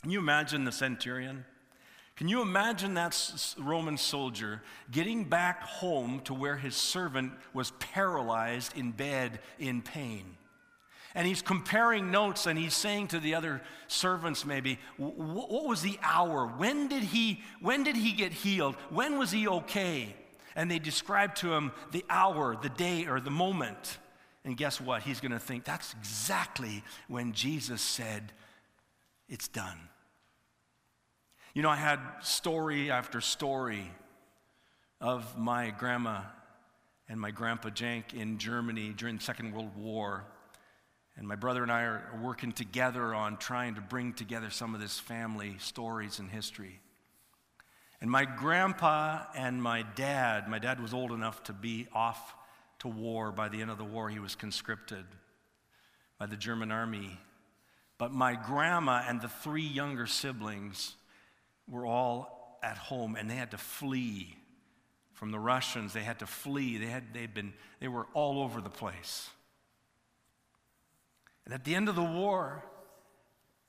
Can 0.01 0.11
you 0.11 0.19
imagine 0.19 0.65
the 0.65 0.71
centurion? 0.71 1.45
Can 2.17 2.27
you 2.27 2.41
imagine 2.41 2.95
that 2.95 3.15
Roman 3.57 3.97
soldier 3.97 4.61
getting 4.91 5.23
back 5.23 5.63
home 5.63 6.19
to 6.25 6.33
where 6.33 6.57
his 6.57 6.75
servant 6.75 7.31
was 7.53 7.71
paralyzed 7.79 8.77
in 8.77 8.91
bed 8.91 9.39
in 9.57 9.81
pain? 9.81 10.35
And 11.15 11.27
he's 11.27 11.41
comparing 11.41 12.11
notes 12.11 12.45
and 12.45 12.57
he's 12.57 12.75
saying 12.75 13.07
to 13.09 13.19
the 13.19 13.35
other 13.35 13.61
servants, 13.87 14.45
maybe, 14.45 14.79
what 14.97 15.65
was 15.65 15.81
the 15.81 15.97
hour? 16.03 16.45
When 16.45 16.87
did 16.87 17.03
he, 17.03 17.41
when 17.61 17.83
did 17.83 17.95
he 17.95 18.11
get 18.11 18.31
healed? 18.31 18.75
When 18.89 19.17
was 19.17 19.31
he 19.31 19.47
okay? 19.47 20.15
And 20.55 20.69
they 20.69 20.79
describe 20.79 21.35
to 21.35 21.53
him 21.53 21.71
the 21.91 22.05
hour, 22.09 22.55
the 22.61 22.69
day, 22.69 23.07
or 23.07 23.19
the 23.19 23.31
moment. 23.31 23.97
And 24.45 24.55
guess 24.55 24.79
what? 24.79 25.01
He's 25.01 25.19
going 25.19 25.31
to 25.31 25.39
think 25.39 25.63
that's 25.63 25.93
exactly 25.99 26.83
when 27.07 27.33
Jesus 27.33 27.81
said, 27.81 28.31
It's 29.27 29.47
done. 29.47 29.77
You 31.53 31.63
know, 31.63 31.69
I 31.69 31.75
had 31.75 31.99
story 32.21 32.91
after 32.91 33.19
story 33.21 33.89
of 35.01 35.37
my 35.37 35.71
grandma 35.71 36.21
and 37.07 37.19
my 37.19 37.31
grandpa 37.31 37.69
Jank 37.69 38.13
in 38.13 38.37
Germany 38.37 38.93
during 38.95 39.17
the 39.17 39.23
Second 39.23 39.53
World 39.53 39.75
War. 39.75 40.25
And 41.19 41.27
my 41.27 41.35
brother 41.35 41.63
and 41.63 41.71
I 41.71 41.83
are 41.83 42.19
working 42.23 42.53
together 42.53 43.13
on 43.13 43.35
trying 43.35 43.75
to 43.75 43.81
bring 43.81 44.13
together 44.13 44.49
some 44.49 44.73
of 44.73 44.79
this 44.79 44.97
family 44.97 45.57
stories 45.59 46.19
and 46.19 46.29
history. 46.29 46.79
And 47.99 48.09
my 48.09 48.23
grandpa 48.23 49.25
and 49.35 49.61
my 49.61 49.83
dad, 49.95 50.47
my 50.47 50.59
dad 50.59 50.79
was 50.79 50.93
old 50.93 51.11
enough 51.11 51.43
to 51.43 51.53
be 51.53 51.87
off 51.93 52.33
to 52.79 52.87
war. 52.87 53.33
By 53.33 53.49
the 53.49 53.61
end 53.61 53.69
of 53.69 53.77
the 53.77 53.83
war, 53.83 54.09
he 54.09 54.19
was 54.19 54.35
conscripted 54.35 55.03
by 56.17 56.25
the 56.25 56.37
German 56.37 56.71
army. 56.71 57.19
But 57.97 58.13
my 58.13 58.35
grandma 58.35 59.03
and 59.05 59.19
the 59.19 59.27
three 59.27 59.67
younger 59.67 60.07
siblings 60.07 60.95
were 61.67 61.85
all 61.85 62.59
at 62.63 62.77
home 62.77 63.17
and 63.17 63.29
they 63.29 63.35
had 63.35 63.51
to 63.51 63.57
flee 63.57 64.37
from 65.15 65.31
the 65.31 65.39
Russians. 65.39 65.91
They 65.91 66.03
had 66.03 66.19
to 66.19 66.25
flee. 66.25 66.77
They, 66.77 66.85
had, 66.85 67.13
they'd 67.13 67.33
been, 67.33 67.51
they 67.81 67.89
were 67.89 68.07
all 68.13 68.41
over 68.41 68.61
the 68.61 68.69
place. 68.69 69.29
And 71.49 71.55
at 71.55 71.63
the 71.63 71.73
end 71.73 71.89
of 71.89 71.95
the 71.95 72.03
war, 72.03 72.63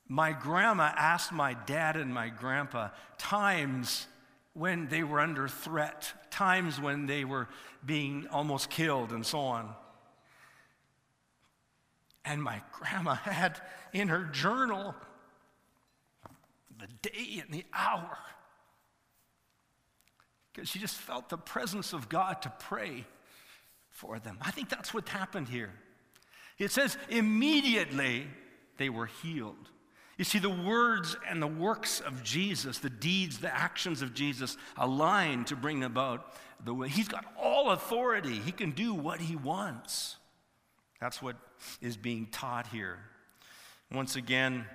my 0.07 0.33
grandma 0.33 0.93
asked 0.95 1.31
my 1.31 1.55
dad 1.55 1.95
and 1.95 2.13
my 2.13 2.29
grandpa 2.29 2.89
times 3.17 4.05
when 4.53 4.87
they 4.89 5.01
were 5.01 5.19
under 5.19 5.47
threat, 5.47 6.13
times 6.29 6.79
when 6.79 7.07
they 7.07 7.25
were 7.25 7.49
being 7.83 8.27
almost 8.29 8.69
killed, 8.69 9.11
and 9.11 9.25
so 9.25 9.39
on. 9.39 9.73
And 12.23 12.43
my 12.43 12.61
grandma 12.71 13.15
had 13.23 13.59
in 13.93 14.09
her 14.09 14.25
journal 14.25 14.93
the 16.77 17.09
day 17.09 17.41
and 17.41 17.51
the 17.51 17.65
hour 17.73 18.15
because 20.53 20.69
she 20.69 20.77
just 20.77 20.97
felt 20.97 21.29
the 21.29 21.37
presence 21.37 21.93
of 21.93 22.09
God 22.09 22.43
to 22.43 22.53
pray 22.59 23.07
for 23.89 24.19
them. 24.19 24.37
I 24.39 24.51
think 24.51 24.69
that's 24.69 24.93
what 24.93 25.09
happened 25.09 25.47
here. 25.47 25.73
It 26.61 26.71
says, 26.71 26.97
immediately 27.09 28.27
they 28.77 28.89
were 28.89 29.07
healed. 29.07 29.69
You 30.17 30.25
see, 30.25 30.37
the 30.37 30.49
words 30.49 31.17
and 31.27 31.41
the 31.41 31.47
works 31.47 31.99
of 31.99 32.23
Jesus, 32.23 32.77
the 32.77 32.89
deeds, 32.89 33.39
the 33.39 33.53
actions 33.53 34.03
of 34.03 34.13
Jesus 34.13 34.57
align 34.77 35.45
to 35.45 35.55
bring 35.55 35.83
about 35.83 36.35
the 36.63 36.73
way. 36.73 36.87
He's 36.87 37.07
got 37.07 37.25
all 37.41 37.71
authority, 37.71 38.37
he 38.37 38.51
can 38.51 38.71
do 38.71 38.93
what 38.93 39.19
he 39.19 39.35
wants. 39.35 40.17
That's 40.99 41.19
what 41.19 41.35
is 41.81 41.97
being 41.97 42.27
taught 42.27 42.67
here. 42.67 42.99
Once 43.91 44.15
again, 44.15 44.65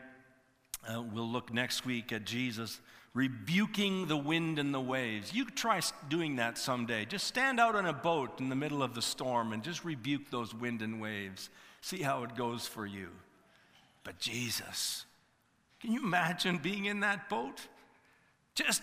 uh, 0.89 1.01
we'll 1.01 1.29
look 1.29 1.53
next 1.53 1.87
week 1.87 2.13
at 2.13 2.25
Jesus 2.25 2.81
rebuking 3.15 4.09
the 4.09 4.17
wind 4.17 4.59
and 4.59 4.75
the 4.75 4.81
waves. 4.81 5.33
You 5.33 5.45
try 5.47 5.81
doing 6.09 6.37
that 6.37 6.59
someday. 6.59 7.05
Just 7.05 7.27
stand 7.27 7.59
out 7.59 7.77
on 7.77 7.87
a 7.87 7.93
boat 7.93 8.41
in 8.41 8.49
the 8.49 8.57
middle 8.57 8.83
of 8.83 8.95
the 8.95 9.01
storm 9.01 9.53
and 9.53 9.63
just 9.63 9.85
rebuke 9.85 10.31
those 10.31 10.53
wind 10.53 10.83
and 10.83 11.01
waves. 11.01 11.49
See 11.87 12.03
how 12.03 12.25
it 12.25 12.35
goes 12.35 12.67
for 12.67 12.85
you. 12.85 13.11
But 14.03 14.19
Jesus, 14.19 15.05
can 15.81 15.93
you 15.93 16.03
imagine 16.03 16.59
being 16.59 16.87
in 16.87 16.99
that 17.01 17.29
boat? 17.29 17.61
Just 18.57 18.83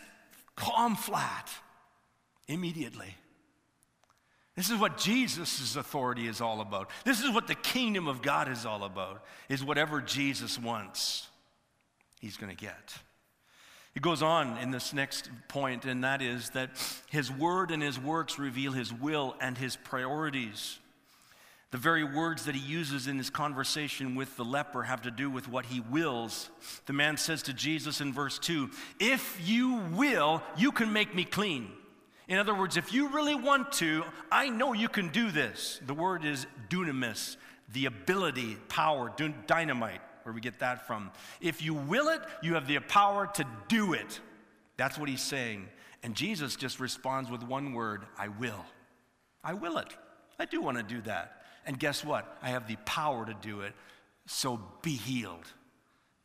calm 0.55 0.95
flat 0.95 1.49
immediately. 2.47 3.13
This 4.55 4.69
is 4.69 4.79
what 4.79 4.97
Jesus' 4.97 5.75
authority 5.75 6.27
is 6.27 6.39
all 6.39 6.61
about. 6.61 6.91
This 7.03 7.19
is 7.21 7.29
what 7.29 7.47
the 7.47 7.55
kingdom 7.55 8.07
of 8.07 8.21
God 8.21 8.47
is 8.47 8.65
all 8.65 8.85
about, 8.85 9.25
is 9.49 9.65
whatever 9.65 9.99
Jesus 9.99 10.57
wants, 10.57 11.27
he's 12.21 12.37
going 12.37 12.55
to 12.55 12.65
get. 12.65 12.95
It 13.95 14.01
goes 14.01 14.23
on 14.23 14.57
in 14.59 14.71
this 14.71 14.93
next 14.93 15.29
point, 15.49 15.83
and 15.83 16.05
that 16.05 16.21
is 16.21 16.51
that 16.51 16.69
his 17.09 17.29
word 17.29 17.69
and 17.69 17.83
his 17.83 17.99
works 17.99 18.39
reveal 18.39 18.71
his 18.71 18.93
will 18.93 19.35
and 19.41 19.57
his 19.57 19.75
priorities. 19.75 20.79
The 21.73 21.79
very 21.79 22.03
words 22.03 22.45
that 22.45 22.53
he 22.53 22.61
uses 22.61 23.07
in 23.07 23.17
his 23.17 23.31
conversation 23.31 24.13
with 24.13 24.37
the 24.37 24.45
leper 24.45 24.83
have 24.83 25.01
to 25.01 25.09
do 25.09 25.27
with 25.27 25.49
what 25.49 25.65
he 25.65 25.79
wills. 25.79 26.51
The 26.85 26.93
man 26.93 27.17
says 27.17 27.41
to 27.43 27.53
Jesus 27.53 27.99
in 27.99 28.13
verse 28.13 28.37
2 28.37 28.69
If 28.99 29.39
you 29.43 29.77
will, 29.91 30.43
you 30.55 30.71
can 30.71 30.93
make 30.93 31.15
me 31.15 31.25
clean. 31.25 31.71
In 32.27 32.37
other 32.37 32.53
words, 32.53 32.77
if 32.77 32.93
you 32.93 33.07
really 33.07 33.33
want 33.33 33.71
to, 33.71 34.03
I 34.31 34.49
know 34.49 34.73
you 34.73 34.87
can 34.87 35.09
do 35.09 35.31
this. 35.31 35.79
The 35.87 35.95
word 35.95 36.25
is 36.25 36.45
dunamis, 36.69 37.37
the 37.71 37.87
ability, 37.87 38.57
power, 38.69 39.11
dynamite, 39.47 40.01
where 40.21 40.33
we 40.33 40.41
get 40.41 40.59
that 40.59 40.85
from. 40.85 41.09
If 41.41 41.63
you 41.63 41.73
will 41.73 42.09
it, 42.09 42.21
you 42.43 42.53
have 42.53 42.67
the 42.67 42.77
power 42.81 43.25
to 43.33 43.47
do 43.67 43.93
it. 43.93 44.19
That's 44.77 44.99
what 44.99 45.09
he's 45.09 45.23
saying. 45.23 45.69
And 46.03 46.13
Jesus 46.13 46.55
just 46.55 46.79
responds 46.79 47.31
with 47.31 47.41
one 47.41 47.73
word 47.73 48.05
I 48.15 48.27
will. 48.27 48.63
I 49.43 49.55
will 49.55 49.79
it. 49.79 49.97
I 50.37 50.45
do 50.45 50.61
want 50.61 50.77
to 50.77 50.83
do 50.83 51.01
that. 51.01 51.39
And 51.65 51.79
guess 51.79 52.03
what? 52.03 52.37
I 52.41 52.49
have 52.49 52.67
the 52.67 52.75
power 52.85 53.25
to 53.25 53.33
do 53.33 53.61
it. 53.61 53.73
So 54.25 54.59
be 54.81 54.95
healed. 54.95 55.45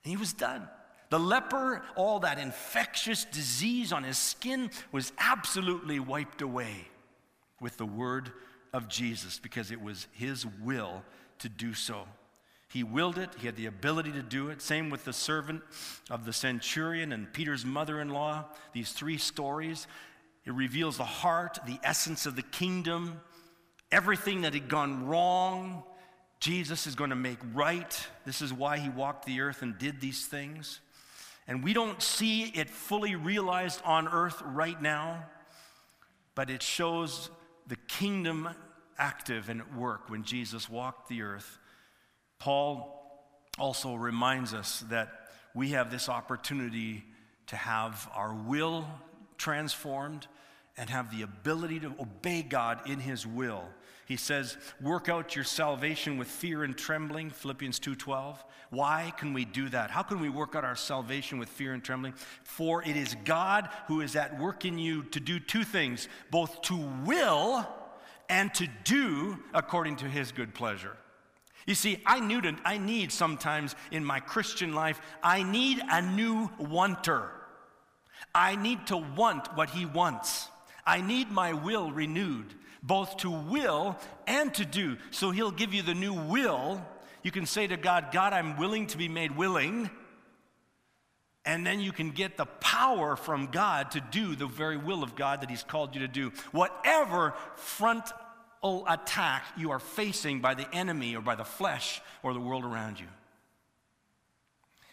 And 0.05 0.11
he 0.11 0.17
was 0.17 0.33
done. 0.33 0.69
The 1.11 1.19
leper, 1.19 1.83
all 1.97 2.21
that 2.21 2.39
infectious 2.39 3.25
disease 3.25 3.93
on 3.93 4.05
his 4.05 4.19
skin 4.19 4.71
was 4.93 5.13
absolutely 5.19 5.99
wiped 6.01 6.43
away 6.43 6.89
with 7.61 7.79
the 7.79 7.87
word 7.87 8.33
of 8.73 8.89
Jesus 8.89 9.39
because 9.39 9.71
it 9.71 9.81
was 9.81 10.07
his 10.13 10.45
will 10.63 11.03
to 11.39 11.49
do 11.49 11.73
so. 11.73 12.05
He 12.71 12.85
willed 12.85 13.17
it, 13.17 13.31
he 13.39 13.47
had 13.47 13.57
the 13.57 13.67
ability 13.67 14.13
to 14.13 14.23
do 14.23 14.51
it. 14.51 14.61
Same 14.61 14.91
with 14.91 15.07
the 15.07 15.13
servant 15.15 15.63
of 16.11 16.27
the 16.27 16.35
centurion 16.35 17.13
and 17.13 17.33
Peter's 17.33 17.65
mother 17.65 18.01
in 18.01 18.11
law. 18.11 18.45
These 18.75 18.93
three 18.93 19.17
stories, 19.17 19.87
it 20.45 20.53
reveals 20.53 20.99
the 20.99 21.05
heart, 21.05 21.59
the 21.67 21.81
essence 21.83 22.27
of 22.27 22.37
the 22.37 22.43
kingdom, 22.43 23.23
Everything 23.91 24.43
that 24.43 24.55
had 24.55 24.69
gone 24.69 25.07
wrong, 25.07 25.83
Jesus 26.41 26.87
is 26.87 26.95
going 26.95 27.11
to 27.11 27.17
make 27.17 27.39
right. 27.55 28.07
This 28.27 28.43
is 28.43 28.53
why 28.53 28.79
he 28.79 28.89
walked 28.89 29.25
the 29.25 29.41
earth 29.41 29.63
and 29.63 29.79
did 29.79 30.01
these 30.01 30.27
things. 30.27 30.81
And 31.47 31.65
we 31.65 31.73
don't 31.73 32.03
see 32.03 32.45
it 32.45 32.69
fully 32.69 33.17
realized 33.17 33.81
on 33.85 34.07
earth 34.07 34.41
right 34.45 34.81
now, 34.81 35.25
but 36.35 36.51
it 36.51 36.63
shows 36.63 37.31
the 37.67 37.77
kingdom 37.89 38.51
active 38.99 39.49
and 39.49 39.61
at 39.61 39.75
work 39.75 40.11
when 40.11 40.25
Jesus 40.25 40.69
walked 40.69 41.09
the 41.09 41.23
earth. 41.23 41.59
Paul 42.39 42.95
also 43.59 43.95
reminds 43.95 44.53
us 44.53 44.85
that 44.91 45.11
we 45.55 45.71
have 45.71 45.91
this 45.91 46.09
opportunity 46.09 47.05
to 47.47 47.57
have 47.57 48.09
our 48.15 48.35
will 48.35 48.87
transformed 49.39 50.27
and 50.79 50.89
have 50.91 51.11
the 51.11 51.23
ability 51.23 51.81
to 51.81 51.95
obey 52.01 52.43
God 52.43 52.89
in 52.89 53.01
his 53.01 53.27
will. 53.27 53.65
He 54.07 54.17
says, 54.17 54.57
"Work 54.81 55.09
out 55.09 55.35
your 55.35 55.45
salvation 55.45 56.17
with 56.17 56.29
fear 56.29 56.65
and 56.65 56.77
trembling," 56.77 57.31
Philippians 57.31 57.79
2:12. 57.79 58.43
Why 58.71 59.13
can 59.17 59.35
we 59.35 59.45
do 59.45 59.69
that? 59.69 59.91
How 59.91 60.03
can 60.03 60.21
we 60.21 60.29
work 60.29 60.55
out 60.55 60.65
our 60.65 60.77
salvation 60.77 61.39
with 61.39 61.49
fear 61.49 61.75
and 61.75 61.85
trembling? 61.85 62.15
For 62.43 62.83
it 62.83 62.97
is 62.97 63.17
God 63.25 63.69
who 63.87 64.01
is 64.01 64.17
at 64.17 64.39
work 64.39 64.65
in 64.65 64.79
you 64.79 65.03
to 65.05 65.21
do 65.21 65.39
two 65.39 65.65
things, 65.65 66.09
both 66.31 66.63
to 66.63 66.77
will 66.77 67.69
and 68.29 68.53
to 68.55 68.67
do 68.85 69.43
according 69.53 69.97
to 69.97 70.09
his 70.09 70.33
good 70.33 70.55
pleasure. 70.55 70.97
You 71.67 71.75
see, 71.75 72.03
I, 72.07 72.21
to, 72.21 72.57
I 72.65 72.79
need 72.79 73.13
sometimes 73.13 73.77
in 73.91 74.03
my 74.03 74.21
Christian 74.21 74.73
life, 74.73 75.03
I 75.23 75.43
need 75.43 75.83
a 75.91 76.01
new 76.01 76.51
wanter. 76.59 77.31
I 78.35 78.57
need 78.57 78.87
to 78.87 78.97
want 78.97 79.55
what 79.55 79.69
he 79.71 79.85
wants. 79.85 80.49
I 80.89 81.03
need 81.03 81.31
my 81.31 81.53
will 81.53 81.93
renewed, 81.93 82.47
both 82.83 83.19
to 83.19 83.31
will 83.31 83.99
and 84.27 84.53
to 84.55 84.65
do. 84.65 84.97
So 85.11 85.31
he'll 85.31 85.51
give 85.51 85.75
you 85.75 85.83
the 85.83 85.95
new 85.95 86.15
will. 86.15 86.83
You 87.23 87.31
can 87.31 87.45
say 87.45 87.67
to 87.67 87.77
God, 87.77 88.07
God, 88.11 88.33
I'm 88.33 88.57
willing 88.57 88.87
to 88.89 88.97
be 88.97 89.07
made 89.07 89.37
willing. 89.37 89.91
And 91.45 91.67
then 91.67 91.81
you 91.81 91.93
can 91.93 92.11
get 92.11 92.39
the 92.39 92.47
power 92.47 93.17
from 93.17 93.47
God 93.47 93.91
to 93.93 94.01
do 94.01 94.35
the 94.35 94.47
very 94.47 94.79
will 94.79 95.03
of 95.03 95.15
God 95.15 95.43
that 95.43 95.51
He's 95.51 95.63
called 95.63 95.95
you 95.95 96.01
to 96.01 96.09
do. 96.09 96.33
Whatever 96.53 97.35
frontal 97.57 98.85
attack 98.89 99.45
you 99.57 99.71
are 99.71 99.79
facing 99.79 100.41
by 100.41 100.55
the 100.55 100.75
enemy 100.75 101.15
or 101.15 101.21
by 101.21 101.35
the 101.35 101.45
flesh 101.45 102.01
or 102.23 102.33
the 102.33 102.41
world 102.41 102.65
around 102.65 102.99
you. 102.99 103.07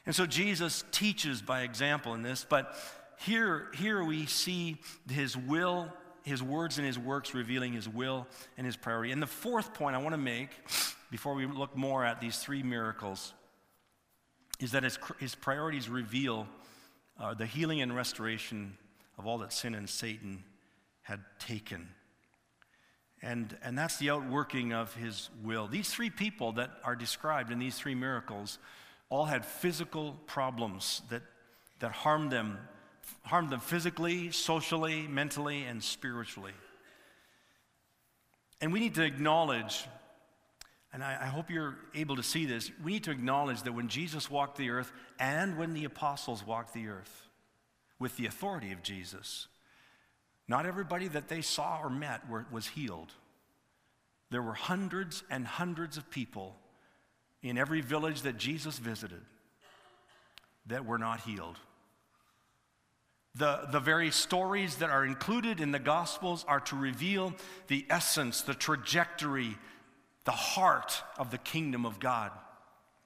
And 0.05 0.13
so 0.13 0.25
Jesus 0.25 0.83
teaches 0.91 1.41
by 1.41 1.61
example 1.61 2.13
in 2.13 2.21
this, 2.21 2.45
but 2.47 2.75
here, 3.17 3.67
here 3.75 4.03
we 4.03 4.25
see 4.25 4.77
his 5.09 5.37
will, 5.37 5.91
his 6.23 6.41
words 6.41 6.77
and 6.77 6.85
his 6.85 6.97
works 6.99 7.33
revealing 7.33 7.73
his 7.73 7.87
will 7.87 8.27
and 8.57 8.65
his 8.65 8.75
priority. 8.75 9.11
And 9.11 9.21
the 9.21 9.27
fourth 9.27 9.73
point 9.73 9.95
I 9.95 9.99
want 9.99 10.13
to 10.13 10.17
make 10.17 10.49
before 11.11 11.33
we 11.33 11.45
look 11.45 11.75
more 11.75 12.03
at 12.03 12.19
these 12.19 12.37
three 12.39 12.63
miracles 12.63 13.33
is 14.59 14.71
that 14.71 14.83
his, 14.83 14.97
his 15.19 15.35
priorities 15.35 15.89
reveal 15.89 16.47
uh, 17.19 17.33
the 17.33 17.45
healing 17.45 17.81
and 17.81 17.95
restoration 17.95 18.77
of 19.17 19.25
all 19.25 19.37
that 19.39 19.53
sin 19.53 19.75
and 19.75 19.89
Satan 19.89 20.43
had 21.01 21.21
taken. 21.39 21.89
And, 23.21 23.57
and 23.63 23.77
that's 23.77 23.97
the 23.97 24.09
outworking 24.09 24.73
of 24.73 24.93
his 24.95 25.29
will. 25.43 25.67
These 25.67 25.89
three 25.89 26.09
people 26.09 26.53
that 26.53 26.71
are 26.83 26.95
described 26.95 27.51
in 27.51 27.59
these 27.59 27.77
three 27.77 27.95
miracles 27.95 28.59
all 29.09 29.25
had 29.25 29.45
physical 29.45 30.19
problems 30.25 31.01
that, 31.09 31.21
that 31.79 31.91
harmed 31.91 32.31
them, 32.31 32.57
harmed 33.23 33.49
them 33.49 33.59
physically, 33.59 34.31
socially, 34.31 35.07
mentally, 35.07 35.63
and 35.63 35.83
spiritually. 35.83 36.53
And 38.61 38.71
we 38.71 38.79
need 38.79 38.95
to 38.95 39.03
acknowledge, 39.03 39.85
and 40.93 41.03
I, 41.03 41.17
I 41.21 41.25
hope 41.25 41.49
you're 41.49 41.77
able 41.93 42.15
to 42.15 42.23
see 42.23 42.45
this, 42.45 42.71
we 42.83 42.93
need 42.93 43.03
to 43.05 43.11
acknowledge 43.11 43.63
that 43.63 43.73
when 43.73 43.87
Jesus 43.87 44.29
walked 44.29 44.57
the 44.57 44.69
earth 44.69 44.91
and 45.19 45.57
when 45.57 45.73
the 45.73 45.85
apostles 45.85 46.45
walked 46.45 46.73
the 46.73 46.87
earth 46.87 47.27
with 47.99 48.15
the 48.17 48.25
authority 48.25 48.71
of 48.71 48.81
Jesus, 48.81 49.47
not 50.47 50.65
everybody 50.65 51.07
that 51.07 51.27
they 51.27 51.41
saw 51.41 51.79
or 51.81 51.89
met 51.89 52.29
were, 52.29 52.45
was 52.51 52.67
healed. 52.67 53.11
There 54.29 54.41
were 54.41 54.53
hundreds 54.53 55.23
and 55.29 55.45
hundreds 55.45 55.97
of 55.97 56.09
people 56.09 56.55
in 57.41 57.57
every 57.57 57.81
village 57.81 58.21
that 58.23 58.37
Jesus 58.37 58.79
visited 58.79 59.21
that 60.67 60.85
were 60.85 60.97
not 60.97 61.21
healed. 61.21 61.57
The, 63.35 63.67
the 63.71 63.79
very 63.79 64.11
stories 64.11 64.77
that 64.77 64.89
are 64.89 65.05
included 65.05 65.59
in 65.59 65.71
the 65.71 65.79
Gospels 65.79 66.45
are 66.47 66.61
to 66.61 66.75
reveal 66.75 67.33
the 67.67 67.85
essence, 67.89 68.41
the 68.41 68.53
trajectory, 68.53 69.57
the 70.23 70.31
heart 70.31 71.03
of 71.17 71.31
the 71.31 71.37
kingdom 71.37 71.85
of 71.85 71.99
God, 71.99 72.31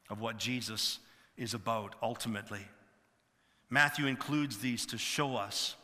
of 0.09 0.21
what 0.21 0.37
Jesus 0.37 0.99
is 1.35 1.53
about 1.53 1.95
ultimately. 2.01 2.65
Matthew 3.69 4.05
includes 4.05 4.59
these 4.59 4.85
to 4.87 4.97
show 4.97 5.35
us 5.35 5.75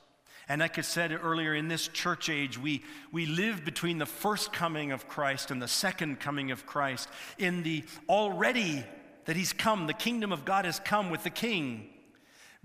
and 0.47 0.62
like 0.62 0.77
I 0.77 0.81
said 0.81 1.12
earlier, 1.12 1.55
in 1.55 1.67
this 1.67 1.88
church 1.88 2.29
age, 2.29 2.58
we, 2.58 2.84
we 3.12 3.25
live 3.25 3.65
between 3.65 3.97
the 3.97 4.05
first 4.05 4.53
coming 4.53 4.91
of 4.91 5.08
Christ 5.08 5.49
and 5.49 5.62
the 5.62 5.67
second 5.67 6.19
coming 6.19 6.51
of 6.51 6.67
Christ. 6.67 7.10
In 7.39 7.63
the 7.63 7.84
already 8.08 8.86
that 9.25 9.36
he's 9.36 9.53
come, 9.53 9.88
the 9.88 9.93
kingdom 9.93 10.31
of 10.31 10.45
God 10.45 10.65
has 10.65 10.79
come 10.79 11.10
with 11.10 11.23
the 11.23 11.31
king. 11.31 11.89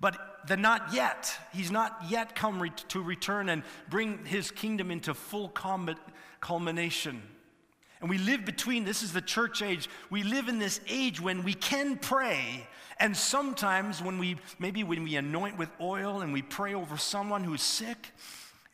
But 0.01 0.47
the 0.47 0.57
not 0.57 0.95
yet, 0.95 1.37
he's 1.53 1.71
not 1.71 1.97
yet 2.09 2.35
come 2.35 2.61
re- 2.61 2.73
to 2.89 3.03
return 3.03 3.49
and 3.49 3.63
bring 3.89 4.25
his 4.25 4.51
kingdom 4.51 4.91
into 4.91 5.13
full 5.13 5.49
culmination. 6.41 7.23
And 8.01 8.09
we 8.09 8.17
live 8.17 8.47
between, 8.47 8.85
this 8.85 9.03
is 9.03 9.13
the 9.13 9.21
church 9.21 9.61
age, 9.61 9.89
we 10.09 10.23
live 10.23 10.49
in 10.49 10.59
this 10.59 10.81
age 10.89 11.21
when 11.21 11.45
we 11.45 11.53
can 11.53 11.99
pray. 11.99 12.67
And 12.99 13.15
sometimes 13.15 14.03
when 14.03 14.19
we, 14.19 14.37
maybe 14.59 14.85
when 14.85 15.05
we 15.05 15.17
anoint 15.17 15.59
with 15.59 15.69
oil 15.81 16.23
and 16.23 16.33
we 16.33 16.41
pray 16.41 16.75
over 16.75 16.97
someone 16.97 17.45
who's 17.45 17.63
sick 17.63 18.13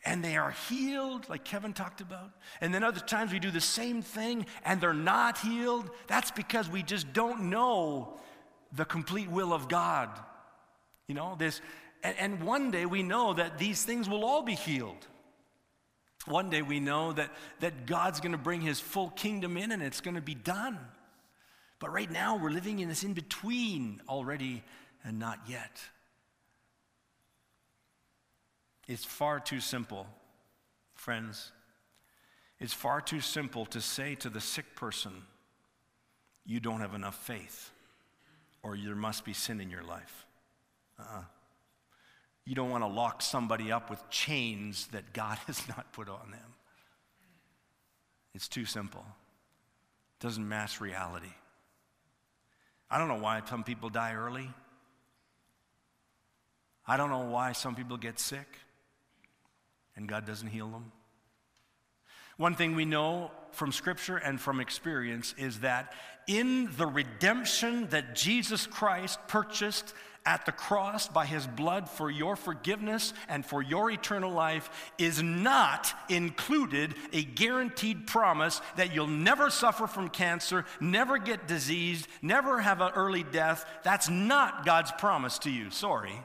and 0.05 0.23
they 0.23 0.37
are 0.37 0.51
healed, 0.69 1.27
like 1.27 1.43
Kevin 1.43 1.73
talked 1.73 1.99
about, 1.99 2.31
and 2.61 2.73
then 2.73 2.85
other 2.85 3.01
times 3.01 3.33
we 3.33 3.39
do 3.39 3.51
the 3.51 3.59
same 3.59 4.01
thing 4.01 4.45
and 4.63 4.79
they're 4.79 4.93
not 4.93 5.37
healed, 5.39 5.89
that's 6.07 6.31
because 6.31 6.69
we 6.69 6.81
just 6.81 7.11
don't 7.11 7.49
know 7.49 8.17
the 8.71 8.85
complete 8.85 9.29
will 9.29 9.51
of 9.51 9.67
God. 9.67 10.09
You 11.07 11.15
know, 11.15 11.35
this, 11.37 11.61
and, 12.03 12.17
and 12.17 12.43
one 12.43 12.71
day 12.71 12.85
we 12.85 13.03
know 13.03 13.33
that 13.33 13.57
these 13.57 13.83
things 13.83 14.09
will 14.09 14.25
all 14.25 14.43
be 14.43 14.55
healed. 14.55 15.07
One 16.25 16.49
day 16.49 16.61
we 16.61 16.79
know 16.79 17.13
that, 17.13 17.31
that 17.61 17.85
God's 17.85 18.19
going 18.19 18.33
to 18.33 18.37
bring 18.37 18.61
his 18.61 18.79
full 18.79 19.09
kingdom 19.11 19.55
in 19.55 19.71
and 19.71 19.81
it's 19.81 20.01
going 20.01 20.15
to 20.15 20.21
be 20.21 20.35
done. 20.35 20.77
But 21.79 21.93
right 21.93 22.11
now 22.11 22.37
we're 22.37 22.49
living 22.49 22.79
in 22.79 22.89
this 22.89 23.03
in 23.03 23.13
between 23.13 24.01
already 24.09 24.63
and 25.03 25.19
not 25.19 25.39
yet. 25.47 25.79
It's 28.87 29.05
far 29.05 29.39
too 29.39 29.59
simple, 29.59 30.07
friends. 30.95 31.51
It's 32.59 32.73
far 32.73 32.99
too 33.01 33.21
simple 33.21 33.65
to 33.67 33.79
say 33.79 34.15
to 34.15 34.29
the 34.29 34.41
sick 34.41 34.75
person, 34.75 35.11
You 36.45 36.59
don't 36.59 36.81
have 36.81 36.93
enough 36.93 37.15
faith, 37.25 37.71
or 38.63 38.75
there 38.77 38.95
must 38.95 39.23
be 39.23 39.33
sin 39.33 39.61
in 39.61 39.69
your 39.69 39.83
life. 39.83 40.26
Uh-uh. 40.99 41.23
You 42.45 42.55
don't 42.55 42.69
want 42.69 42.83
to 42.83 42.87
lock 42.87 43.21
somebody 43.21 43.71
up 43.71 43.89
with 43.89 44.09
chains 44.09 44.87
that 44.87 45.13
God 45.13 45.37
has 45.47 45.67
not 45.67 45.91
put 45.91 46.09
on 46.09 46.31
them. 46.31 46.55
It's 48.33 48.47
too 48.47 48.65
simple. 48.65 49.05
It 50.19 50.23
doesn't 50.23 50.47
match 50.47 50.79
reality. 50.79 51.33
I 52.89 52.97
don't 52.97 53.07
know 53.09 53.19
why 53.19 53.41
some 53.45 53.63
people 53.63 53.89
die 53.89 54.13
early. 54.13 54.49
I 56.85 56.95
don't 56.95 57.09
know 57.09 57.29
why 57.29 57.51
some 57.51 57.75
people 57.75 57.97
get 57.97 58.17
sick 58.17 58.47
and 59.97 60.07
God 60.07 60.25
doesn't 60.25 60.47
heal 60.47 60.69
them. 60.69 60.91
One 62.37 62.55
thing 62.55 62.75
we 62.75 62.85
know 62.85 63.31
from 63.51 63.71
Scripture 63.71 64.17
and 64.17 64.39
from 64.39 64.59
experience 64.59 65.33
is 65.37 65.61
that 65.61 65.93
in 66.27 66.69
the 66.77 66.85
redemption 66.85 67.87
that 67.89 68.15
Jesus 68.15 68.67
Christ 68.67 69.19
purchased 69.27 69.93
at 70.27 70.45
the 70.45 70.51
cross 70.51 71.07
by 71.07 71.25
his 71.25 71.47
blood 71.47 71.89
for 71.89 72.11
your 72.11 72.35
forgiveness 72.35 73.13
and 73.29 73.45
for 73.45 73.61
your 73.61 73.89
eternal 73.89 74.29
life 74.29 74.91
is 74.97 75.23
not 75.23 75.93
included 76.09 76.93
a 77.13 77.23
guaranteed 77.23 78.05
promise 78.05 78.59
that 78.75 78.93
you'll 78.93 79.07
never 79.07 79.49
suffer 79.49 79.87
from 79.87 80.09
cancer, 80.09 80.65
never 80.81 81.17
get 81.17 81.47
diseased, 81.47 82.09
never 82.21 82.59
have 82.59 82.81
an 82.81 82.91
early 82.93 83.23
death. 83.23 83.65
That's 83.83 84.09
not 84.09 84.65
God's 84.65 84.91
promise 84.91 85.39
to 85.39 85.49
you. 85.49 85.71
Sorry. 85.71 86.19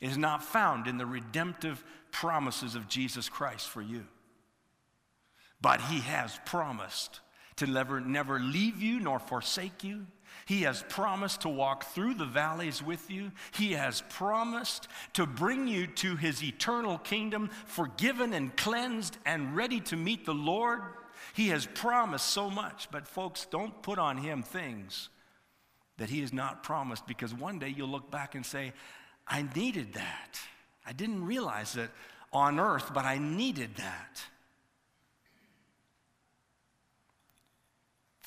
It 0.00 0.08
is 0.08 0.16
not 0.16 0.42
found 0.42 0.86
in 0.86 0.96
the 0.96 1.04
redemptive 1.04 1.84
promises 2.12 2.74
of 2.74 2.88
Jesus 2.88 3.28
Christ 3.28 3.68
for 3.68 3.82
you. 3.82 4.06
But 5.60 5.82
he 5.82 6.00
has 6.00 6.40
promised 6.46 7.20
to 7.56 7.66
never, 7.66 8.00
never 8.00 8.40
leave 8.40 8.80
you 8.80 8.98
nor 8.98 9.18
forsake 9.18 9.84
you. 9.84 10.06
He 10.50 10.62
has 10.62 10.82
promised 10.88 11.42
to 11.42 11.48
walk 11.48 11.84
through 11.84 12.14
the 12.14 12.26
valleys 12.26 12.82
with 12.82 13.08
you. 13.08 13.30
He 13.52 13.74
has 13.74 14.02
promised 14.08 14.88
to 15.12 15.24
bring 15.24 15.68
you 15.68 15.86
to 15.86 16.16
his 16.16 16.42
eternal 16.42 16.98
kingdom, 16.98 17.50
forgiven 17.66 18.32
and 18.32 18.56
cleansed 18.56 19.16
and 19.24 19.54
ready 19.54 19.78
to 19.82 19.96
meet 19.96 20.26
the 20.26 20.34
Lord. 20.34 20.80
He 21.34 21.50
has 21.50 21.66
promised 21.66 22.26
so 22.26 22.50
much, 22.50 22.88
but 22.90 23.06
folks, 23.06 23.46
don't 23.48 23.80
put 23.80 24.00
on 24.00 24.16
him 24.16 24.42
things 24.42 25.08
that 25.98 26.10
he 26.10 26.20
has 26.20 26.32
not 26.32 26.64
promised 26.64 27.06
because 27.06 27.32
one 27.32 27.60
day 27.60 27.68
you'll 27.68 27.86
look 27.86 28.10
back 28.10 28.34
and 28.34 28.44
say, 28.44 28.72
I 29.28 29.46
needed 29.54 29.92
that. 29.92 30.40
I 30.84 30.92
didn't 30.92 31.26
realize 31.26 31.76
it 31.76 31.92
on 32.32 32.58
earth, 32.58 32.90
but 32.92 33.04
I 33.04 33.18
needed 33.18 33.76
that. 33.76 34.20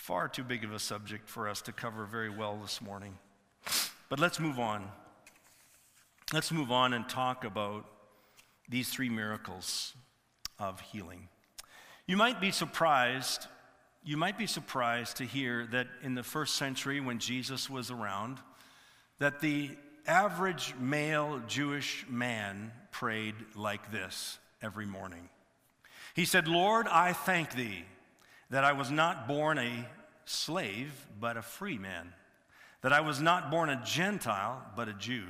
Far 0.03 0.27
too 0.27 0.43
big 0.43 0.65
of 0.65 0.73
a 0.73 0.79
subject 0.79 1.29
for 1.29 1.47
us 1.47 1.61
to 1.61 1.71
cover 1.71 2.03
very 2.03 2.29
well 2.29 2.59
this 2.61 2.81
morning. 2.81 3.17
But 4.09 4.19
let's 4.19 4.37
move 4.37 4.59
on. 4.59 4.91
Let's 6.33 6.51
move 6.51 6.73
on 6.73 6.91
and 6.91 7.07
talk 7.07 7.45
about 7.45 7.85
these 8.67 8.89
three 8.89 9.07
miracles 9.07 9.93
of 10.59 10.81
healing. 10.81 11.29
You 12.05 12.17
might 12.17 12.41
be 12.41 12.51
surprised, 12.51 13.47
you 14.03 14.17
might 14.17 14.37
be 14.37 14.45
surprised 14.45 15.15
to 15.17 15.23
hear 15.23 15.67
that 15.67 15.87
in 16.01 16.15
the 16.15 16.23
first 16.23 16.55
century 16.55 16.99
when 16.99 17.17
Jesus 17.17 17.69
was 17.69 17.89
around, 17.89 18.39
that 19.19 19.39
the 19.39 19.69
average 20.05 20.75
male 20.81 21.41
Jewish 21.47 22.05
man 22.09 22.73
prayed 22.91 23.35
like 23.55 23.89
this 23.89 24.37
every 24.61 24.85
morning. 24.85 25.29
He 26.13 26.25
said, 26.25 26.49
Lord, 26.49 26.89
I 26.89 27.13
thank 27.13 27.55
thee 27.55 27.85
that 28.53 28.63
I 28.63 28.73
was 28.73 28.91
not 28.91 29.27
born 29.27 29.57
a 29.57 29.87
slave, 30.25 30.93
but 31.19 31.37
a 31.37 31.41
free 31.41 31.79
man, 31.79 32.13
that 32.83 32.93
I 32.93 33.01
was 33.01 33.19
not 33.19 33.49
born 33.49 33.71
a 33.71 33.81
Gentile, 33.83 34.61
but 34.75 34.87
a 34.87 34.93
Jew, 34.93 35.25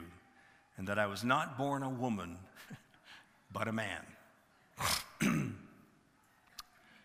and 0.75 0.89
that 0.89 0.99
I 0.99 1.05
was 1.05 1.23
not 1.23 1.57
born 1.57 1.83
a 1.83 1.89
woman, 1.89 2.38
but 3.53 3.69
a 3.69 3.71
man. 3.71 4.01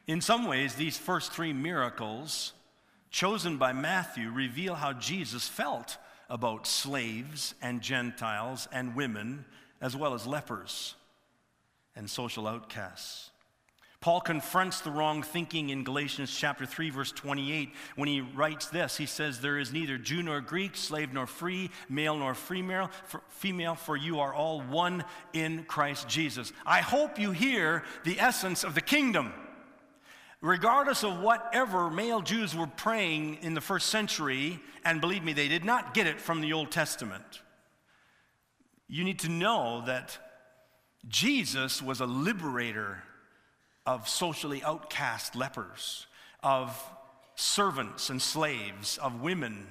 In 0.08 0.20
some 0.20 0.48
ways, 0.48 0.74
these 0.74 0.98
first 0.98 1.30
three 1.30 1.52
miracles 1.52 2.52
chosen 3.12 3.56
by 3.56 3.72
Matthew 3.72 4.28
reveal 4.32 4.74
how 4.74 4.94
Jesus 4.94 5.46
felt 5.46 5.98
about 6.28 6.66
slaves 6.66 7.54
and 7.62 7.80
Gentiles 7.80 8.66
and 8.72 8.96
women, 8.96 9.44
as 9.80 9.94
well 9.94 10.14
as 10.14 10.26
lepers 10.26 10.96
and 11.94 12.10
social 12.10 12.48
outcasts. 12.48 13.30
Paul 14.00 14.20
confronts 14.20 14.80
the 14.80 14.92
wrong 14.92 15.24
thinking 15.24 15.70
in 15.70 15.82
Galatians 15.82 16.32
chapter 16.32 16.64
3 16.64 16.90
verse 16.90 17.10
28 17.10 17.70
when 17.96 18.08
he 18.08 18.20
writes 18.20 18.68
this. 18.68 18.96
He 18.96 19.06
says 19.06 19.40
there 19.40 19.58
is 19.58 19.72
neither 19.72 19.98
Jew 19.98 20.22
nor 20.22 20.40
Greek, 20.40 20.76
slave 20.76 21.12
nor 21.12 21.26
free, 21.26 21.70
male 21.88 22.16
nor 22.16 22.34
female, 22.34 22.90
for, 23.06 23.22
female 23.28 23.74
for 23.74 23.96
you 23.96 24.20
are 24.20 24.32
all 24.32 24.60
one 24.60 25.04
in 25.32 25.64
Christ 25.64 26.08
Jesus. 26.08 26.52
I 26.64 26.80
hope 26.80 27.18
you 27.18 27.32
hear 27.32 27.82
the 28.04 28.20
essence 28.20 28.62
of 28.62 28.76
the 28.76 28.80
kingdom. 28.80 29.32
Regardless 30.40 31.02
of 31.02 31.18
whatever 31.18 31.90
male 31.90 32.20
Jews 32.20 32.54
were 32.54 32.68
praying 32.68 33.38
in 33.42 33.54
the 33.54 33.60
first 33.60 33.88
century, 33.88 34.60
and 34.84 35.00
believe 35.00 35.24
me, 35.24 35.32
they 35.32 35.48
did 35.48 35.64
not 35.64 35.94
get 35.94 36.06
it 36.06 36.20
from 36.20 36.40
the 36.40 36.52
Old 36.52 36.70
Testament. 36.70 37.42
You 38.86 39.02
need 39.02 39.18
to 39.20 39.28
know 39.28 39.82
that 39.86 40.16
Jesus 41.08 41.82
was 41.82 42.00
a 42.00 42.06
liberator 42.06 43.02
of 43.88 44.06
socially 44.06 44.62
outcast 44.64 45.34
lepers, 45.34 46.06
of 46.42 46.78
servants 47.36 48.10
and 48.10 48.20
slaves, 48.20 48.98
of 48.98 49.22
women 49.22 49.66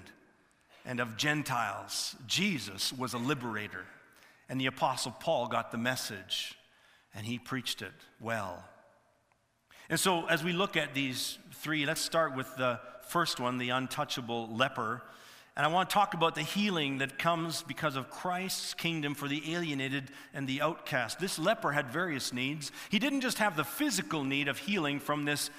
and 0.88 1.00
of 1.00 1.18
Gentiles. 1.18 2.16
Jesus 2.26 2.92
was 2.92 3.14
a 3.14 3.20
liberator. 3.20 3.86
And 4.50 4.60
the 4.60 4.66
Apostle 4.66 5.12
Paul 5.20 5.48
got 5.50 5.72
the 5.72 5.78
message 5.78 6.56
and 7.14 7.28
he 7.28 7.38
preached 7.38 7.84
it 7.84 7.92
well. 8.20 8.66
And 9.88 10.00
so, 10.00 10.26
as 10.26 10.44
we 10.44 10.52
look 10.52 10.76
at 10.76 10.96
these 10.96 11.38
three, 11.54 11.86
let's 11.86 12.02
start 12.02 12.36
with 12.36 12.48
the 12.58 12.80
first 13.10 13.40
one, 13.40 13.60
the 13.60 13.70
untouchable 13.70 14.50
leper. 14.52 15.04
And 15.58 15.66
I 15.66 15.70
want 15.70 15.90
to 15.90 15.94
talk 15.96 16.14
about 16.14 16.36
the 16.36 16.44
healing 16.44 17.00
that 17.00 17.18
comes 17.18 17.64
because 17.64 17.96
of 17.96 18.12
Christ's 18.12 18.76
kingdom 18.76 19.16
for 19.16 19.28
the 19.28 19.56
alienated 19.56 20.12
and 20.32 20.48
the 20.48 20.62
outcast. 20.62 21.20
This 21.20 21.40
leper 21.40 21.72
had 21.72 21.90
various 21.90 22.32
needs. 22.32 22.72
He 22.92 23.00
didn't 23.00 23.22
just 23.22 23.40
have 23.40 23.58
the 23.58 23.64
physical 23.64 24.24
need 24.24 24.50
of 24.50 24.60
healing 24.60 25.00
from 25.00 25.26
this 25.26 25.50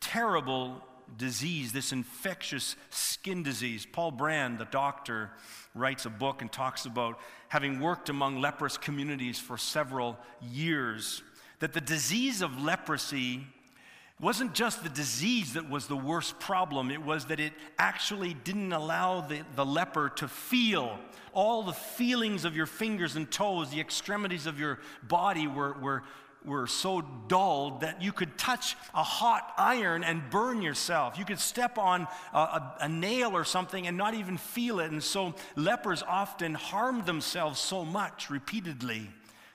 terrible 0.00 0.84
disease, 1.16 1.72
this 1.72 1.90
infectious 1.90 2.76
skin 2.90 3.42
disease. 3.42 3.84
Paul 3.90 4.12
Brand, 4.12 4.60
the 4.60 4.66
doctor, 4.66 5.32
writes 5.74 6.06
a 6.06 6.10
book 6.10 6.42
and 6.42 6.52
talks 6.52 6.86
about 6.86 7.18
having 7.48 7.80
worked 7.80 8.08
among 8.08 8.40
leprous 8.40 8.78
communities 8.78 9.40
for 9.40 9.58
several 9.58 10.16
years, 10.40 11.24
that 11.58 11.72
the 11.72 11.80
disease 11.80 12.40
of 12.40 12.62
leprosy 12.62 13.48
wasn't 14.20 14.52
just 14.52 14.82
the 14.82 14.88
disease 14.90 15.54
that 15.54 15.70
was 15.70 15.86
the 15.86 15.96
worst 15.96 16.38
problem, 16.38 16.90
it 16.90 17.02
was 17.02 17.26
that 17.26 17.40
it 17.40 17.52
actually 17.78 18.34
didn't 18.34 18.72
allow 18.72 19.22
the, 19.22 19.42
the 19.56 19.64
leper 19.64 20.10
to 20.16 20.28
feel. 20.28 20.98
All 21.32 21.62
the 21.62 21.72
feelings 21.72 22.44
of 22.44 22.54
your 22.54 22.66
fingers 22.66 23.16
and 23.16 23.30
toes, 23.30 23.70
the 23.70 23.80
extremities 23.80 24.46
of 24.46 24.58
your 24.58 24.80
body 25.02 25.46
were, 25.46 25.72
were, 25.74 26.02
were 26.44 26.66
so 26.66 27.02
dulled 27.28 27.80
that 27.80 28.02
you 28.02 28.12
could 28.12 28.36
touch 28.36 28.76
a 28.94 29.02
hot 29.02 29.54
iron 29.56 30.04
and 30.04 30.28
burn 30.28 30.60
yourself. 30.60 31.18
You 31.18 31.24
could 31.24 31.38
step 31.38 31.78
on 31.78 32.06
a, 32.34 32.38
a, 32.38 32.76
a, 32.80 32.88
nail 32.88 33.34
or 33.34 33.44
something 33.44 33.86
and 33.86 33.96
not 33.96 34.14
even 34.14 34.36
feel 34.36 34.80
it. 34.80 34.90
And 34.90 35.02
so 35.02 35.34
lepers 35.56 36.02
often 36.02 36.54
harmed 36.54 37.06
themselves 37.06 37.58
so 37.58 37.84
much 37.84 38.28
repeatedly 38.28 39.08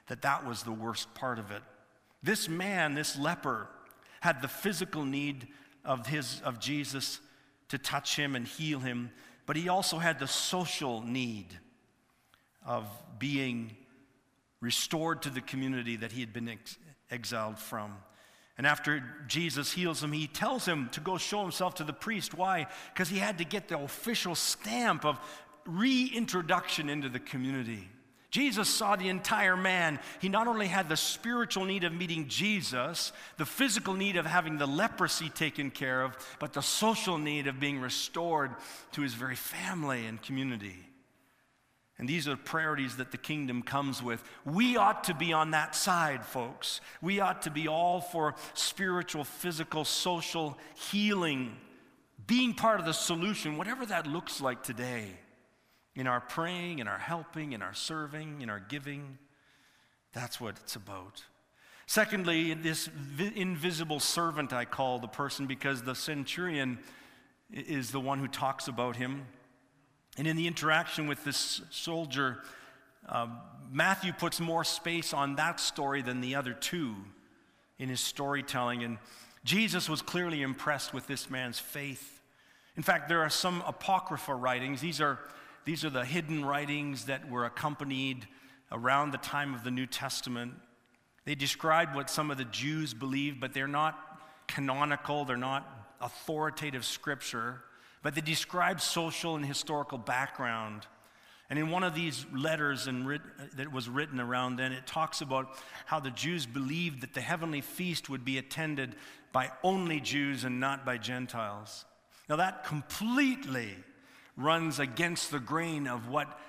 that 0.08 0.22
that 0.24 0.46
was 0.46 0.64
the 0.64 0.72
worst 0.72 1.14
part 1.14 1.38
of 1.40 1.52
it. 1.52 1.62
This 2.24 2.48
man, 2.50 2.96
this 2.96 3.18
leper, 3.18 3.68
had 4.26 4.42
the 4.42 4.48
physical 4.48 5.06
need 5.06 5.48
of, 5.86 6.08
his, 6.08 6.42
of 6.44 6.60
Jesus 6.60 7.20
to 7.70 7.78
touch 7.78 8.16
him 8.16 8.36
and 8.36 8.48
heal 8.48 8.80
him, 8.80 9.12
but 9.46 9.56
he 9.56 9.70
also 9.70 10.00
had 10.00 10.18
the 10.18 10.28
social 10.28 11.04
need 11.04 11.46
of 12.66 12.88
being 13.20 13.76
restored 14.62 15.22
to 15.22 15.30
the 15.30 15.42
community 15.42 15.96
that 15.98 16.12
he 16.12 16.22
had 16.22 16.34
been 16.34 16.50
ex- 16.50 16.80
exiled 17.12 17.60
from. 17.60 17.96
And 18.58 18.66
after 18.66 19.04
Jesus 19.28 19.72
heals 19.72 20.02
him, 20.02 20.12
he 20.12 20.26
tells 20.26 20.66
him 20.66 20.90
to 20.94 21.02
go 21.02 21.20
show 21.20 21.44
himself 21.44 21.76
to 21.76 21.84
the 21.84 21.94
priest. 21.94 22.34
Why? 22.34 22.66
Because 22.94 23.10
he 23.10 23.20
had 23.20 23.38
to 23.38 23.46
get 23.46 23.68
the 23.68 23.78
official 23.78 24.34
stamp 24.34 25.06
of 25.06 25.20
reintroduction 25.68 26.90
into 26.90 27.10
the 27.10 27.20
community. 27.20 27.90
Jesus 28.36 28.68
saw 28.68 28.98
the 28.98 29.08
entire 29.08 29.56
man. 29.56 29.98
He 30.20 30.28
not 30.28 30.50
only 30.50 30.68
had 30.68 30.90
the 30.90 30.98
spiritual 30.98 31.64
need 31.64 31.86
of 31.86 31.94
meeting 31.94 32.28
Jesus, 32.28 33.14
the 33.38 33.46
physical 33.46 33.94
need 33.94 34.18
of 34.18 34.26
having 34.26 34.58
the 34.58 34.68
leprosy 34.68 35.30
taken 35.30 35.72
care 35.72 36.02
of, 36.02 36.18
but 36.38 36.52
the 36.52 36.62
social 36.62 37.18
need 37.18 37.48
of 37.48 37.62
being 37.62 37.80
restored 37.80 38.52
to 38.92 39.02
his 39.02 39.14
very 39.14 39.38
family 39.38 40.06
and 40.06 40.22
community. 40.22 40.76
And 41.98 42.10
these 42.10 42.28
are 42.28 42.32
the 42.32 42.36
priorities 42.36 42.98
that 42.98 43.14
the 43.14 43.18
kingdom 43.18 43.62
comes 43.62 44.04
with. 44.04 44.22
We 44.44 44.76
ought 44.76 45.06
to 45.06 45.14
be 45.14 45.32
on 45.32 45.52
that 45.52 45.74
side, 45.74 46.26
folks. 46.26 46.82
We 47.02 47.22
ought 47.22 47.44
to 47.44 47.52
be 47.52 47.70
all 47.70 48.02
for 48.02 48.36
spiritual, 48.54 49.24
physical, 49.24 49.86
social 49.86 50.58
healing, 50.92 51.56
being 52.28 52.54
part 52.54 52.82
of 52.82 52.86
the 52.86 52.92
solution, 52.92 53.56
whatever 53.56 53.86
that 53.86 54.08
looks 54.08 54.42
like 54.42 54.62
today 54.62 55.20
in 55.96 56.08
our 56.08 56.20
praying, 56.20 56.80
in 56.80 56.88
our 56.88 56.98
helping, 56.98 57.54
in 57.54 57.62
our 57.62 57.74
serving, 57.74 58.42
in 58.42 58.50
our 58.50 58.60
giving. 58.60 59.18
That's 60.14 60.40
what 60.40 60.58
it's 60.62 60.76
about. 60.76 61.24
Secondly, 61.88 62.54
this 62.54 62.90
invisible 63.36 64.00
servant 64.00 64.52
I 64.52 64.66
call 64.66 65.00
the 65.00 65.08
person 65.08 65.46
because 65.46 65.84
the 65.84 65.96
centurion 65.96 66.80
is 67.52 67.92
the 67.92 68.00
one 68.00 68.20
who 68.20 68.28
talks 68.28 68.68
about 68.68 68.96
him. 68.96 69.28
And 70.18 70.28
in 70.28 70.36
the 70.36 70.48
interaction 70.48 71.08
with 71.08 71.24
this 71.24 71.62
soldier, 71.70 72.40
uh, 73.08 73.28
Matthew 73.72 74.14
puts 74.14 74.40
more 74.40 74.64
space 74.64 75.14
on 75.14 75.36
that 75.36 75.60
story 75.60 76.02
than 76.02 76.22
the 76.22 76.36
other 76.36 76.54
two 76.54 76.96
in 77.78 77.90
his 77.90 78.02
storytelling. 78.02 78.84
And 78.84 78.98
Jesus 79.44 79.88
was 79.88 80.02
clearly 80.02 80.42
impressed 80.42 80.94
with 80.94 81.06
this 81.06 81.30
man's 81.30 81.60
faith. 81.60 82.22
In 82.76 82.84
fact, 82.84 83.10
there 83.10 83.22
are 83.22 83.30
some 83.30 83.64
apocrypha 83.68 84.34
writings. 84.34 84.82
These 84.82 85.02
are 85.02 85.20
these 85.66 85.84
are 85.84 85.90
the 85.90 86.06
hidden 86.06 86.46
writings 86.46 87.06
that 87.06 87.30
were 87.30 87.46
accompanied 87.46 88.28
around 88.72 89.12
the 89.12 89.18
time 89.18 89.54
of 89.54 89.64
the 89.64 89.72
New 89.72 89.86
Testament. 89.86 90.54
They 91.26 91.36
describe 91.36 91.96
what 91.96 92.10
some 92.10 92.32
of 92.32 92.38
the 92.38 92.46
Jews 92.46 92.94
believed, 92.94 93.40
but 93.40 93.54
they're 93.54 93.68
not 93.68 94.00
canonical, 94.48 95.26
they're 95.26 95.38
not 95.38 95.96
authoritative 96.02 96.86
scripture, 96.86 97.62
but 98.04 98.14
they 98.14 98.22
describe 98.22 98.80
social 98.80 99.36
and 99.36 99.46
historical 99.46 99.98
background. 99.98 100.86
And 101.50 101.58
in 101.58 101.70
one 101.70 101.84
of 101.84 101.96
these 101.96 102.26
letters 102.34 102.86
that 102.86 103.72
was 103.72 103.88
written 103.90 104.20
around 104.20 104.56
then, 104.56 104.72
it 104.72 104.86
talks 104.88 105.22
about 105.22 105.58
how 105.86 106.00
the 106.00 106.12
Jews 106.12 106.46
believed 106.46 107.02
that 107.02 107.14
the 107.14 107.22
heavenly 107.22 107.62
feast 107.62 108.10
would 108.10 108.26
be 108.26 108.38
attended 108.38 108.96
by 109.32 109.52
only 109.64 110.00
Jews 110.00 110.44
and 110.44 110.60
not 110.60 110.86
by 110.86 110.98
Gentiles. 110.98 111.86
Now, 112.30 112.36
that 112.38 112.64
completely 112.66 113.76
runs 114.38 114.80
against 114.80 115.32
the 115.32 115.40
grain 115.40 115.88
of 115.88 116.10
what 116.10 116.40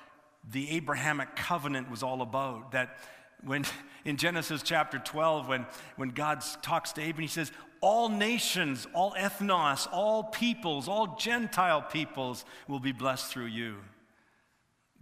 the 0.48 0.70
Abrahamic 0.70 1.36
covenant 1.36 1.90
was 1.90 2.02
all 2.02 2.22
about. 2.22 2.72
That 2.72 2.96
when 3.44 3.64
in 4.04 4.16
Genesis 4.16 4.62
chapter 4.62 4.98
12, 4.98 5.48
when, 5.48 5.66
when 5.96 6.10
God 6.10 6.44
talks 6.62 6.92
to 6.92 7.00
Abraham, 7.00 7.22
he 7.22 7.28
says, 7.28 7.52
All 7.80 8.08
nations, 8.08 8.86
all 8.92 9.12
ethnos, 9.12 9.88
all 9.92 10.24
peoples, 10.24 10.88
all 10.88 11.16
Gentile 11.16 11.82
peoples 11.82 12.44
will 12.68 12.80
be 12.80 12.92
blessed 12.92 13.30
through 13.30 13.46
you. 13.46 13.76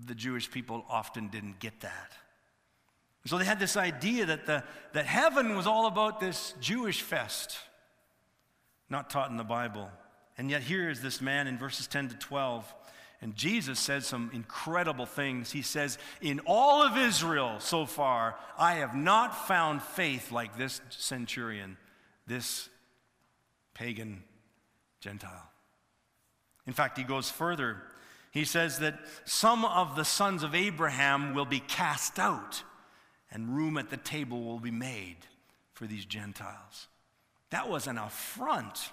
The 0.04 0.14
Jewish 0.14 0.50
people 0.50 0.84
often 0.88 1.28
didn't 1.28 1.60
get 1.60 1.80
that. 1.80 2.12
So 3.26 3.38
they 3.38 3.44
had 3.44 3.58
this 3.58 3.76
idea 3.76 4.26
that, 4.26 4.44
the, 4.44 4.64
that 4.92 5.06
heaven 5.06 5.56
was 5.56 5.66
all 5.66 5.86
about 5.86 6.20
this 6.20 6.52
Jewish 6.60 7.00
fest, 7.00 7.56
not 8.90 9.08
taught 9.08 9.30
in 9.30 9.38
the 9.38 9.44
Bible. 9.44 9.88
And 10.36 10.50
yet, 10.50 10.62
here 10.62 10.90
is 10.90 11.00
this 11.00 11.20
man 11.20 11.46
in 11.46 11.58
verses 11.58 11.86
10 11.86 12.08
to 12.08 12.16
12, 12.16 12.74
And 13.20 13.36
Jesus 13.36 13.78
said 13.78 14.02
some 14.02 14.30
incredible 14.34 15.06
things. 15.06 15.52
He 15.52 15.62
says, 15.62 15.98
In 16.20 16.40
all 16.46 16.82
of 16.82 16.96
Israel 16.96 17.60
so 17.60 17.86
far, 17.86 18.36
I 18.58 18.74
have 18.74 18.96
not 18.96 19.46
found 19.46 19.82
faith 19.82 20.32
like 20.32 20.58
this 20.58 20.80
centurion, 20.90 21.76
this 22.26 22.68
pagan 23.74 24.24
Gentile. 25.00 25.50
In 26.66 26.72
fact, 26.72 26.98
he 26.98 27.04
goes 27.04 27.30
further. 27.30 27.82
He 28.30 28.44
says 28.44 28.80
that 28.80 28.98
some 29.24 29.64
of 29.64 29.94
the 29.94 30.04
sons 30.04 30.42
of 30.42 30.54
Abraham 30.54 31.34
will 31.34 31.44
be 31.44 31.60
cast 31.60 32.18
out, 32.18 32.62
and 33.30 33.54
room 33.54 33.76
at 33.76 33.90
the 33.90 33.96
table 33.96 34.42
will 34.42 34.58
be 34.58 34.72
made 34.72 35.18
for 35.74 35.86
these 35.86 36.04
Gentiles. 36.04 36.88
That 37.50 37.68
was 37.68 37.86
an 37.86 37.98
affront 37.98 38.90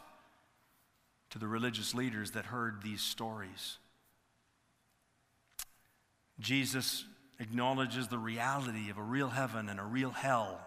to 1.32 1.40
the 1.40 1.48
religious 1.48 1.96
leaders 1.96 2.32
that 2.32 2.46
heard 2.46 2.82
these 2.84 3.02
stories. 3.02 3.78
Jesus 6.40 7.06
acknowledges 7.40 8.08
the 8.08 8.18
reality 8.18 8.90
of 8.90 8.98
a 8.98 9.04
real 9.04 9.30
heaven 9.30 9.70
and 9.70 9.80
a 9.80 9.84
real 9.84 10.12
hell 10.12 10.60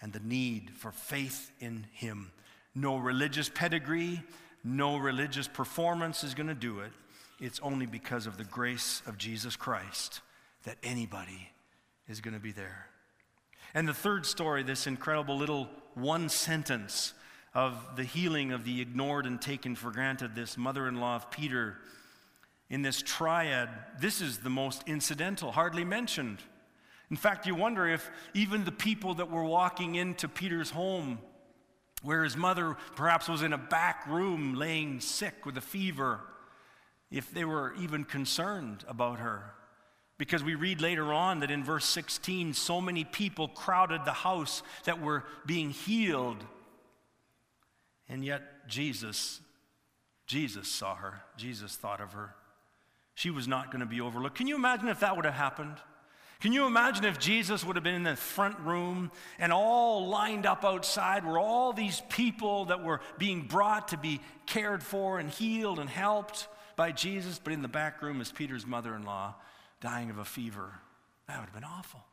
and 0.00 0.12
the 0.12 0.20
need 0.20 0.70
for 0.76 0.90
faith 0.90 1.50
in 1.60 1.86
Him. 1.92 2.32
No 2.74 2.96
religious 2.96 3.48
pedigree, 3.48 4.22
no 4.64 4.96
religious 4.96 5.48
performance 5.48 6.24
is 6.24 6.34
going 6.34 6.48
to 6.48 6.54
do 6.54 6.80
it. 6.80 6.92
It's 7.40 7.60
only 7.60 7.86
because 7.86 8.26
of 8.26 8.36
the 8.36 8.44
grace 8.44 9.02
of 9.06 9.18
Jesus 9.18 9.56
Christ 9.56 10.20
that 10.64 10.76
anybody 10.82 11.50
is 12.08 12.20
going 12.20 12.34
to 12.34 12.40
be 12.40 12.52
there. 12.52 12.86
And 13.74 13.88
the 13.88 13.94
third 13.94 14.26
story, 14.26 14.62
this 14.62 14.86
incredible 14.86 15.36
little 15.36 15.68
one 15.94 16.28
sentence 16.28 17.14
of 17.54 17.96
the 17.96 18.04
healing 18.04 18.52
of 18.52 18.64
the 18.64 18.80
ignored 18.80 19.26
and 19.26 19.40
taken 19.40 19.74
for 19.74 19.90
granted, 19.90 20.34
this 20.34 20.56
mother 20.56 20.88
in 20.88 21.00
law 21.00 21.16
of 21.16 21.30
Peter, 21.30 21.76
in 22.70 22.82
this 22.82 23.02
triad, 23.02 23.68
this 24.00 24.20
is 24.20 24.38
the 24.38 24.50
most 24.50 24.82
incidental, 24.86 25.52
hardly 25.52 25.84
mentioned. 25.84 26.38
In 27.10 27.16
fact, 27.16 27.46
you 27.46 27.54
wonder 27.54 27.86
if 27.86 28.10
even 28.32 28.64
the 28.64 28.72
people 28.72 29.14
that 29.14 29.30
were 29.30 29.44
walking 29.44 29.96
into 29.96 30.28
Peter's 30.28 30.70
home 30.70 31.18
where 32.02 32.24
his 32.24 32.36
mother 32.36 32.76
perhaps 32.96 33.28
was 33.28 33.42
in 33.42 33.52
a 33.52 33.58
back 33.58 34.06
room 34.06 34.54
laying 34.54 35.00
sick 35.00 35.46
with 35.46 35.56
a 35.56 35.60
fever, 35.60 36.20
if 37.10 37.32
they 37.32 37.44
were 37.44 37.74
even 37.80 38.04
concerned 38.04 38.84
about 38.88 39.18
her. 39.20 39.54
Because 40.18 40.42
we 40.42 40.54
read 40.54 40.80
later 40.80 41.12
on 41.12 41.40
that 41.40 41.50
in 41.50 41.64
verse 41.64 41.84
16, 41.84 42.54
so 42.54 42.80
many 42.80 43.04
people 43.04 43.48
crowded 43.48 44.04
the 44.04 44.12
house 44.12 44.62
that 44.84 45.00
were 45.00 45.24
being 45.46 45.70
healed. 45.70 46.44
And 48.12 48.22
yet 48.22 48.68
Jesus, 48.68 49.40
Jesus 50.26 50.68
saw 50.68 50.94
her. 50.94 51.22
Jesus 51.38 51.74
thought 51.76 52.02
of 52.02 52.12
her. 52.12 52.34
She 53.14 53.30
was 53.30 53.48
not 53.48 53.70
going 53.70 53.80
to 53.80 53.86
be 53.86 54.02
overlooked. 54.02 54.36
Can 54.36 54.46
you 54.46 54.54
imagine 54.54 54.88
if 54.88 55.00
that 55.00 55.16
would 55.16 55.24
have 55.24 55.32
happened? 55.32 55.76
Can 56.40 56.52
you 56.52 56.66
imagine 56.66 57.06
if 57.06 57.18
Jesus 57.18 57.64
would 57.64 57.76
have 57.76 57.82
been 57.82 57.94
in 57.94 58.02
the 58.02 58.14
front 58.14 58.58
room 58.60 59.10
and 59.38 59.50
all 59.50 60.08
lined 60.08 60.44
up 60.44 60.62
outside 60.62 61.24
were 61.24 61.38
all 61.38 61.72
these 61.72 62.02
people 62.10 62.66
that 62.66 62.84
were 62.84 63.00
being 63.16 63.46
brought 63.46 63.88
to 63.88 63.96
be 63.96 64.20
cared 64.44 64.82
for 64.82 65.18
and 65.18 65.30
healed 65.30 65.78
and 65.78 65.88
helped 65.88 66.48
by 66.76 66.92
Jesus, 66.92 67.38
but 67.42 67.54
in 67.54 67.62
the 67.62 67.68
back 67.68 68.02
room 68.02 68.20
is 68.20 68.30
Peter's 68.30 68.66
mother 68.66 68.94
in 68.94 69.04
law 69.04 69.36
dying 69.80 70.10
of 70.10 70.18
a 70.18 70.24
fever? 70.24 70.80
That 71.28 71.38
would 71.38 71.46
have 71.46 71.54
been 71.54 71.64
awful. 71.64 72.04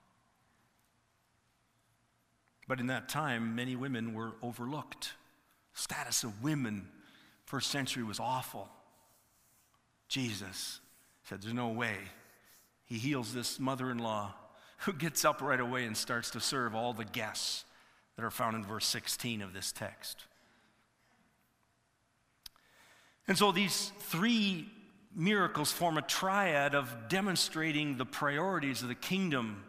But 2.70 2.80
in 2.80 2.88
that 2.88 3.10
time, 3.10 3.54
many 3.54 3.76
women 3.76 4.14
were 4.14 4.32
overlooked. 4.42 5.14
Status 5.74 6.24
of 6.24 6.44
women, 6.44 6.88
first 7.46 7.70
century, 7.72 8.04
was 8.04 8.20
awful. 8.20 8.70
Jesus 10.08 10.80
said, 11.24 11.42
There's 11.42 11.54
no 11.54 11.70
way 11.70 11.96
he 12.86 12.98
heals 12.98 13.34
this 13.34 13.60
mother 13.60 13.92
in 13.92 14.00
law 14.00 14.34
who 14.80 14.94
gets 14.94 15.24
up 15.24 15.42
right 15.42 15.60
away 15.60 15.86
and 15.86 15.96
starts 15.96 16.32
to 16.32 16.40
serve 16.40 16.76
all 16.76 16.94
the 16.94 17.06
guests 17.06 17.66
that 18.16 18.26
are 18.26 18.32
found 18.32 18.56
in 18.56 18.66
verse 18.66 18.86
16 18.88 19.42
of 19.42 19.54
this 19.54 19.72
text. 19.72 20.26
And 23.28 23.38
so 23.38 23.52
these 23.52 23.92
three 24.00 24.68
miracles 25.16 25.72
form 25.72 25.98
a 25.98 26.02
triad 26.02 26.74
of 26.74 27.10
demonstrating 27.10 27.98
the 27.98 28.06
priorities 28.06 28.82
of 28.82 28.88
the 28.88 28.96
kingdom 28.96 29.64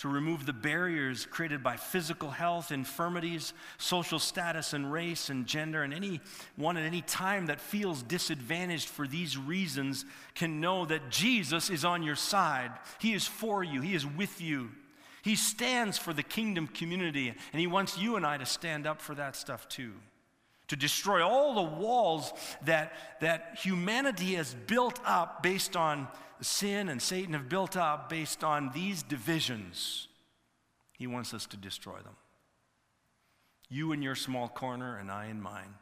to 0.00 0.08
remove 0.08 0.46
the 0.46 0.52
barriers 0.54 1.26
created 1.26 1.62
by 1.62 1.76
physical 1.76 2.30
health, 2.30 2.72
infirmities, 2.72 3.52
social 3.76 4.18
status, 4.18 4.72
and 4.72 4.90
race 4.90 5.28
and 5.28 5.46
gender. 5.46 5.82
And 5.82 5.92
anyone 5.92 6.78
at 6.78 6.84
any 6.84 7.02
time 7.02 7.46
that 7.46 7.60
feels 7.60 8.02
disadvantaged 8.02 8.88
for 8.88 9.06
these 9.06 9.36
reasons 9.36 10.06
can 10.34 10.58
know 10.58 10.86
that 10.86 11.10
Jesus 11.10 11.68
is 11.68 11.84
on 11.84 12.02
your 12.02 12.16
side. 12.16 12.70
He 12.98 13.12
is 13.12 13.26
for 13.26 13.62
you, 13.62 13.82
He 13.82 13.94
is 13.94 14.06
with 14.06 14.40
you. 14.40 14.70
He 15.22 15.36
stands 15.36 15.98
for 15.98 16.14
the 16.14 16.22
kingdom 16.22 16.66
community, 16.66 17.28
and 17.28 17.60
He 17.60 17.66
wants 17.66 17.98
you 17.98 18.16
and 18.16 18.24
I 18.24 18.38
to 18.38 18.46
stand 18.46 18.86
up 18.86 19.02
for 19.02 19.14
that 19.16 19.36
stuff 19.36 19.68
too. 19.68 19.92
To 20.68 20.76
destroy 20.76 21.22
all 21.22 21.54
the 21.54 21.76
walls 21.76 22.32
that, 22.64 22.94
that 23.20 23.58
humanity 23.60 24.36
has 24.36 24.54
built 24.66 24.98
up 25.04 25.42
based 25.42 25.76
on 25.76 26.08
sin 26.40 26.88
and 26.88 27.00
Satan 27.00 27.34
have 27.34 27.48
built 27.48 27.76
up 27.76 28.08
based 28.08 28.44
on 28.44 28.70
these 28.72 29.02
divisions, 29.02 30.08
he 30.98 31.06
wants 31.06 31.32
us 31.34 31.46
to 31.46 31.56
destroy 31.56 31.96
them. 31.96 32.16
You 33.68 33.92
in 33.92 34.02
your 34.02 34.14
small 34.14 34.48
corner, 34.48 34.98
and 34.98 35.10
I 35.10 35.26
in 35.26 35.40
mine. 35.40 35.74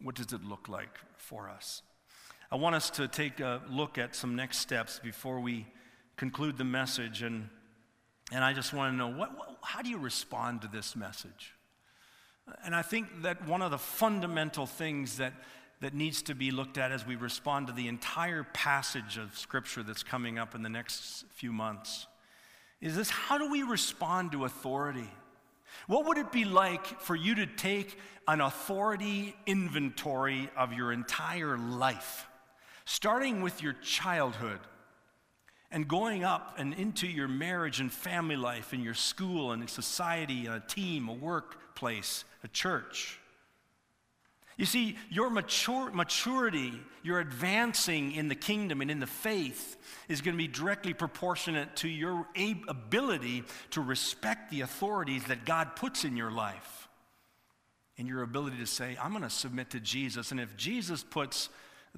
What 0.00 0.14
does 0.14 0.32
it 0.32 0.42
look 0.42 0.68
like 0.68 0.98
for 1.16 1.50
us? 1.50 1.82
I 2.50 2.56
want 2.56 2.74
us 2.74 2.90
to 2.90 3.06
take 3.06 3.40
a 3.40 3.60
look 3.70 3.98
at 3.98 4.16
some 4.16 4.34
next 4.34 4.58
steps 4.58 4.98
before 4.98 5.38
we 5.38 5.66
conclude 6.16 6.56
the 6.56 6.64
message. 6.64 7.22
And, 7.22 7.48
and 8.32 8.42
I 8.42 8.52
just 8.54 8.72
want 8.72 8.92
to 8.92 8.96
know 8.96 9.08
what, 9.08 9.36
what, 9.36 9.58
how 9.62 9.82
do 9.82 9.90
you 9.90 9.98
respond 9.98 10.62
to 10.62 10.68
this 10.68 10.96
message? 10.96 11.54
And 12.64 12.74
I 12.74 12.82
think 12.82 13.22
that 13.22 13.46
one 13.46 13.62
of 13.62 13.70
the 13.70 13.78
fundamental 13.78 14.66
things 14.66 15.18
that 15.18 15.34
that 15.80 15.94
needs 15.94 16.22
to 16.22 16.34
be 16.34 16.50
looked 16.50 16.78
at 16.78 16.92
as 16.92 17.06
we 17.06 17.16
respond 17.16 17.66
to 17.66 17.72
the 17.72 17.88
entire 17.88 18.44
passage 18.52 19.16
of 19.16 19.36
Scripture 19.38 19.82
that's 19.82 20.02
coming 20.02 20.38
up 20.38 20.54
in 20.54 20.62
the 20.62 20.68
next 20.68 21.24
few 21.30 21.52
months 21.52 22.06
is 22.80 22.96
this 22.96 23.10
how 23.10 23.38
do 23.38 23.50
we 23.50 23.62
respond 23.62 24.32
to 24.32 24.44
authority? 24.44 25.08
What 25.86 26.06
would 26.06 26.18
it 26.18 26.32
be 26.32 26.44
like 26.44 27.00
for 27.00 27.14
you 27.14 27.34
to 27.36 27.46
take 27.46 27.98
an 28.26 28.40
authority 28.40 29.36
inventory 29.46 30.50
of 30.56 30.72
your 30.72 30.92
entire 30.92 31.58
life, 31.58 32.26
starting 32.84 33.42
with 33.42 33.62
your 33.62 33.74
childhood 33.74 34.60
and 35.70 35.86
going 35.86 36.24
up 36.24 36.56
and 36.58 36.74
into 36.74 37.06
your 37.06 37.28
marriage 37.28 37.80
and 37.80 37.92
family 37.92 38.36
life 38.36 38.72
and 38.72 38.82
your 38.82 38.94
school 38.94 39.52
and 39.52 39.68
society, 39.68 40.46
and 40.46 40.56
a 40.56 40.60
team, 40.60 41.08
a 41.08 41.12
workplace, 41.12 42.24
a 42.42 42.48
church? 42.48 43.19
You 44.60 44.66
see, 44.66 44.98
your 45.08 45.30
mature, 45.30 45.90
maturity, 45.90 46.74
your 47.02 47.18
advancing 47.18 48.12
in 48.12 48.28
the 48.28 48.34
kingdom 48.34 48.82
and 48.82 48.90
in 48.90 49.00
the 49.00 49.06
faith 49.06 49.78
is 50.06 50.20
going 50.20 50.36
to 50.36 50.38
be 50.38 50.48
directly 50.48 50.92
proportionate 50.92 51.76
to 51.76 51.88
your 51.88 52.28
ability 52.68 53.44
to 53.70 53.80
respect 53.80 54.50
the 54.50 54.60
authorities 54.60 55.24
that 55.28 55.46
God 55.46 55.76
puts 55.76 56.04
in 56.04 56.14
your 56.14 56.30
life. 56.30 56.88
And 57.96 58.06
your 58.06 58.20
ability 58.20 58.58
to 58.58 58.66
say, 58.66 58.98
I'm 59.02 59.12
going 59.12 59.22
to 59.22 59.30
submit 59.30 59.70
to 59.70 59.80
Jesus. 59.80 60.30
And 60.30 60.38
if 60.38 60.54
Jesus 60.58 61.02
puts 61.02 61.48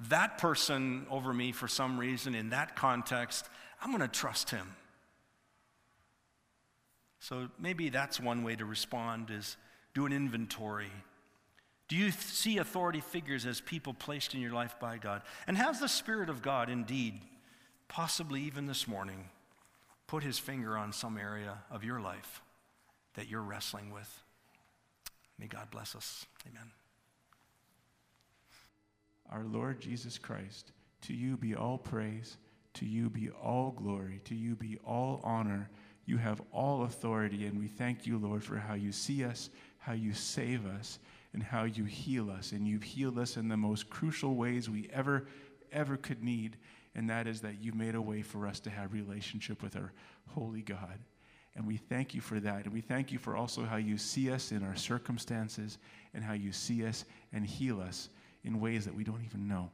that 0.07 0.37
person 0.37 1.05
over 1.11 1.33
me 1.33 1.51
for 1.51 1.67
some 1.67 1.99
reason 1.99 2.33
in 2.33 2.51
that 2.51 2.77
context, 2.77 3.45
I'm 3.81 3.89
going 3.89 3.99
to 3.99 4.07
trust 4.07 4.51
him. 4.51 4.73
So 7.19 7.49
maybe 7.59 7.89
that's 7.89 8.21
one 8.21 8.41
way 8.41 8.55
to 8.55 8.63
respond 8.63 9.31
is 9.31 9.57
do 9.93 10.05
an 10.05 10.13
inventory 10.13 10.91
do 11.93 11.99
you 11.99 12.09
see 12.09 12.57
authority 12.57 13.01
figures 13.01 13.45
as 13.45 13.61
people 13.61 13.93
placed 13.93 14.33
in 14.33 14.41
your 14.41 14.51
life 14.51 14.77
by 14.79 14.97
God? 14.97 15.21
And 15.45 15.55
has 15.55 15.79
the 15.79 15.87
Spirit 15.87 16.27
of 16.27 16.41
God 16.41 16.67
indeed, 16.67 17.21
possibly 17.87 18.41
even 18.41 18.65
this 18.65 18.87
morning, 18.87 19.29
put 20.07 20.23
his 20.23 20.39
finger 20.39 20.75
on 20.75 20.91
some 20.91 21.19
area 21.19 21.59
of 21.69 21.83
your 21.83 21.99
life 21.99 22.41
that 23.13 23.29
you're 23.29 23.43
wrestling 23.43 23.91
with? 23.91 24.23
May 25.37 25.45
God 25.45 25.69
bless 25.69 25.95
us. 25.95 26.25
Amen. 26.49 26.71
Our 29.31 29.43
Lord 29.43 29.79
Jesus 29.79 30.17
Christ, 30.17 30.71
to 31.01 31.13
you 31.13 31.37
be 31.37 31.53
all 31.53 31.77
praise, 31.77 32.37
to 32.73 32.87
you 32.87 33.07
be 33.07 33.29
all 33.29 33.69
glory, 33.69 34.19
to 34.25 34.33
you 34.33 34.55
be 34.55 34.79
all 34.83 35.21
honor. 35.23 35.69
You 36.07 36.17
have 36.17 36.41
all 36.51 36.85
authority, 36.85 37.45
and 37.45 37.59
we 37.59 37.67
thank 37.67 38.07
you, 38.07 38.17
Lord, 38.17 38.43
for 38.43 38.57
how 38.57 38.73
you 38.73 38.91
see 38.91 39.23
us, 39.23 39.51
how 39.77 39.93
you 39.93 40.11
save 40.11 40.65
us 40.65 40.97
and 41.33 41.43
how 41.43 41.63
you 41.63 41.83
heal 41.85 42.29
us. 42.29 42.51
And 42.51 42.67
you've 42.67 42.83
healed 42.83 43.17
us 43.17 43.37
in 43.37 43.47
the 43.47 43.57
most 43.57 43.89
crucial 43.89 44.35
ways 44.35 44.69
we 44.69 44.89
ever, 44.93 45.27
ever 45.71 45.97
could 45.97 46.23
need. 46.23 46.57
And 46.95 47.09
that 47.09 47.27
is 47.27 47.41
that 47.41 47.61
you've 47.61 47.75
made 47.75 47.95
a 47.95 48.01
way 48.01 48.21
for 48.21 48.47
us 48.47 48.59
to 48.61 48.69
have 48.69 48.93
relationship 48.93 49.63
with 49.63 49.75
our 49.75 49.91
holy 50.29 50.61
God. 50.61 50.99
And 51.55 51.67
we 51.67 51.77
thank 51.77 52.13
you 52.13 52.21
for 52.21 52.39
that. 52.39 52.65
And 52.65 52.73
we 52.73 52.81
thank 52.81 53.11
you 53.11 53.19
for 53.19 53.35
also 53.35 53.63
how 53.63 53.77
you 53.77 53.97
see 53.97 54.31
us 54.31 54.51
in 54.51 54.63
our 54.63 54.75
circumstances 54.75 55.77
and 56.13 56.23
how 56.23 56.33
you 56.33 56.51
see 56.51 56.85
us 56.85 57.05
and 57.31 57.45
heal 57.45 57.79
us 57.79 58.09
in 58.43 58.59
ways 58.59 58.85
that 58.85 58.95
we 58.95 59.03
don't 59.03 59.23
even 59.23 59.47
know. 59.47 59.69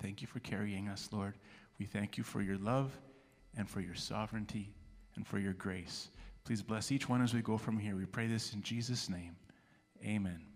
Thank 0.00 0.20
you 0.20 0.28
for 0.28 0.40
carrying 0.40 0.88
us, 0.88 1.08
Lord. 1.12 1.34
We 1.78 1.86
thank 1.86 2.16
you 2.16 2.24
for 2.24 2.40
your 2.40 2.58
love 2.58 2.96
and 3.56 3.68
for 3.68 3.80
your 3.80 3.94
sovereignty 3.94 4.72
and 5.16 5.26
for 5.26 5.38
your 5.38 5.54
grace. 5.54 6.08
Please 6.44 6.62
bless 6.62 6.92
each 6.92 7.08
one 7.08 7.22
as 7.22 7.34
we 7.34 7.42
go 7.42 7.58
from 7.58 7.78
here. 7.78 7.96
We 7.96 8.06
pray 8.06 8.26
this 8.26 8.52
in 8.52 8.62
Jesus' 8.62 9.08
name. 9.08 9.36
Amen. 10.04 10.55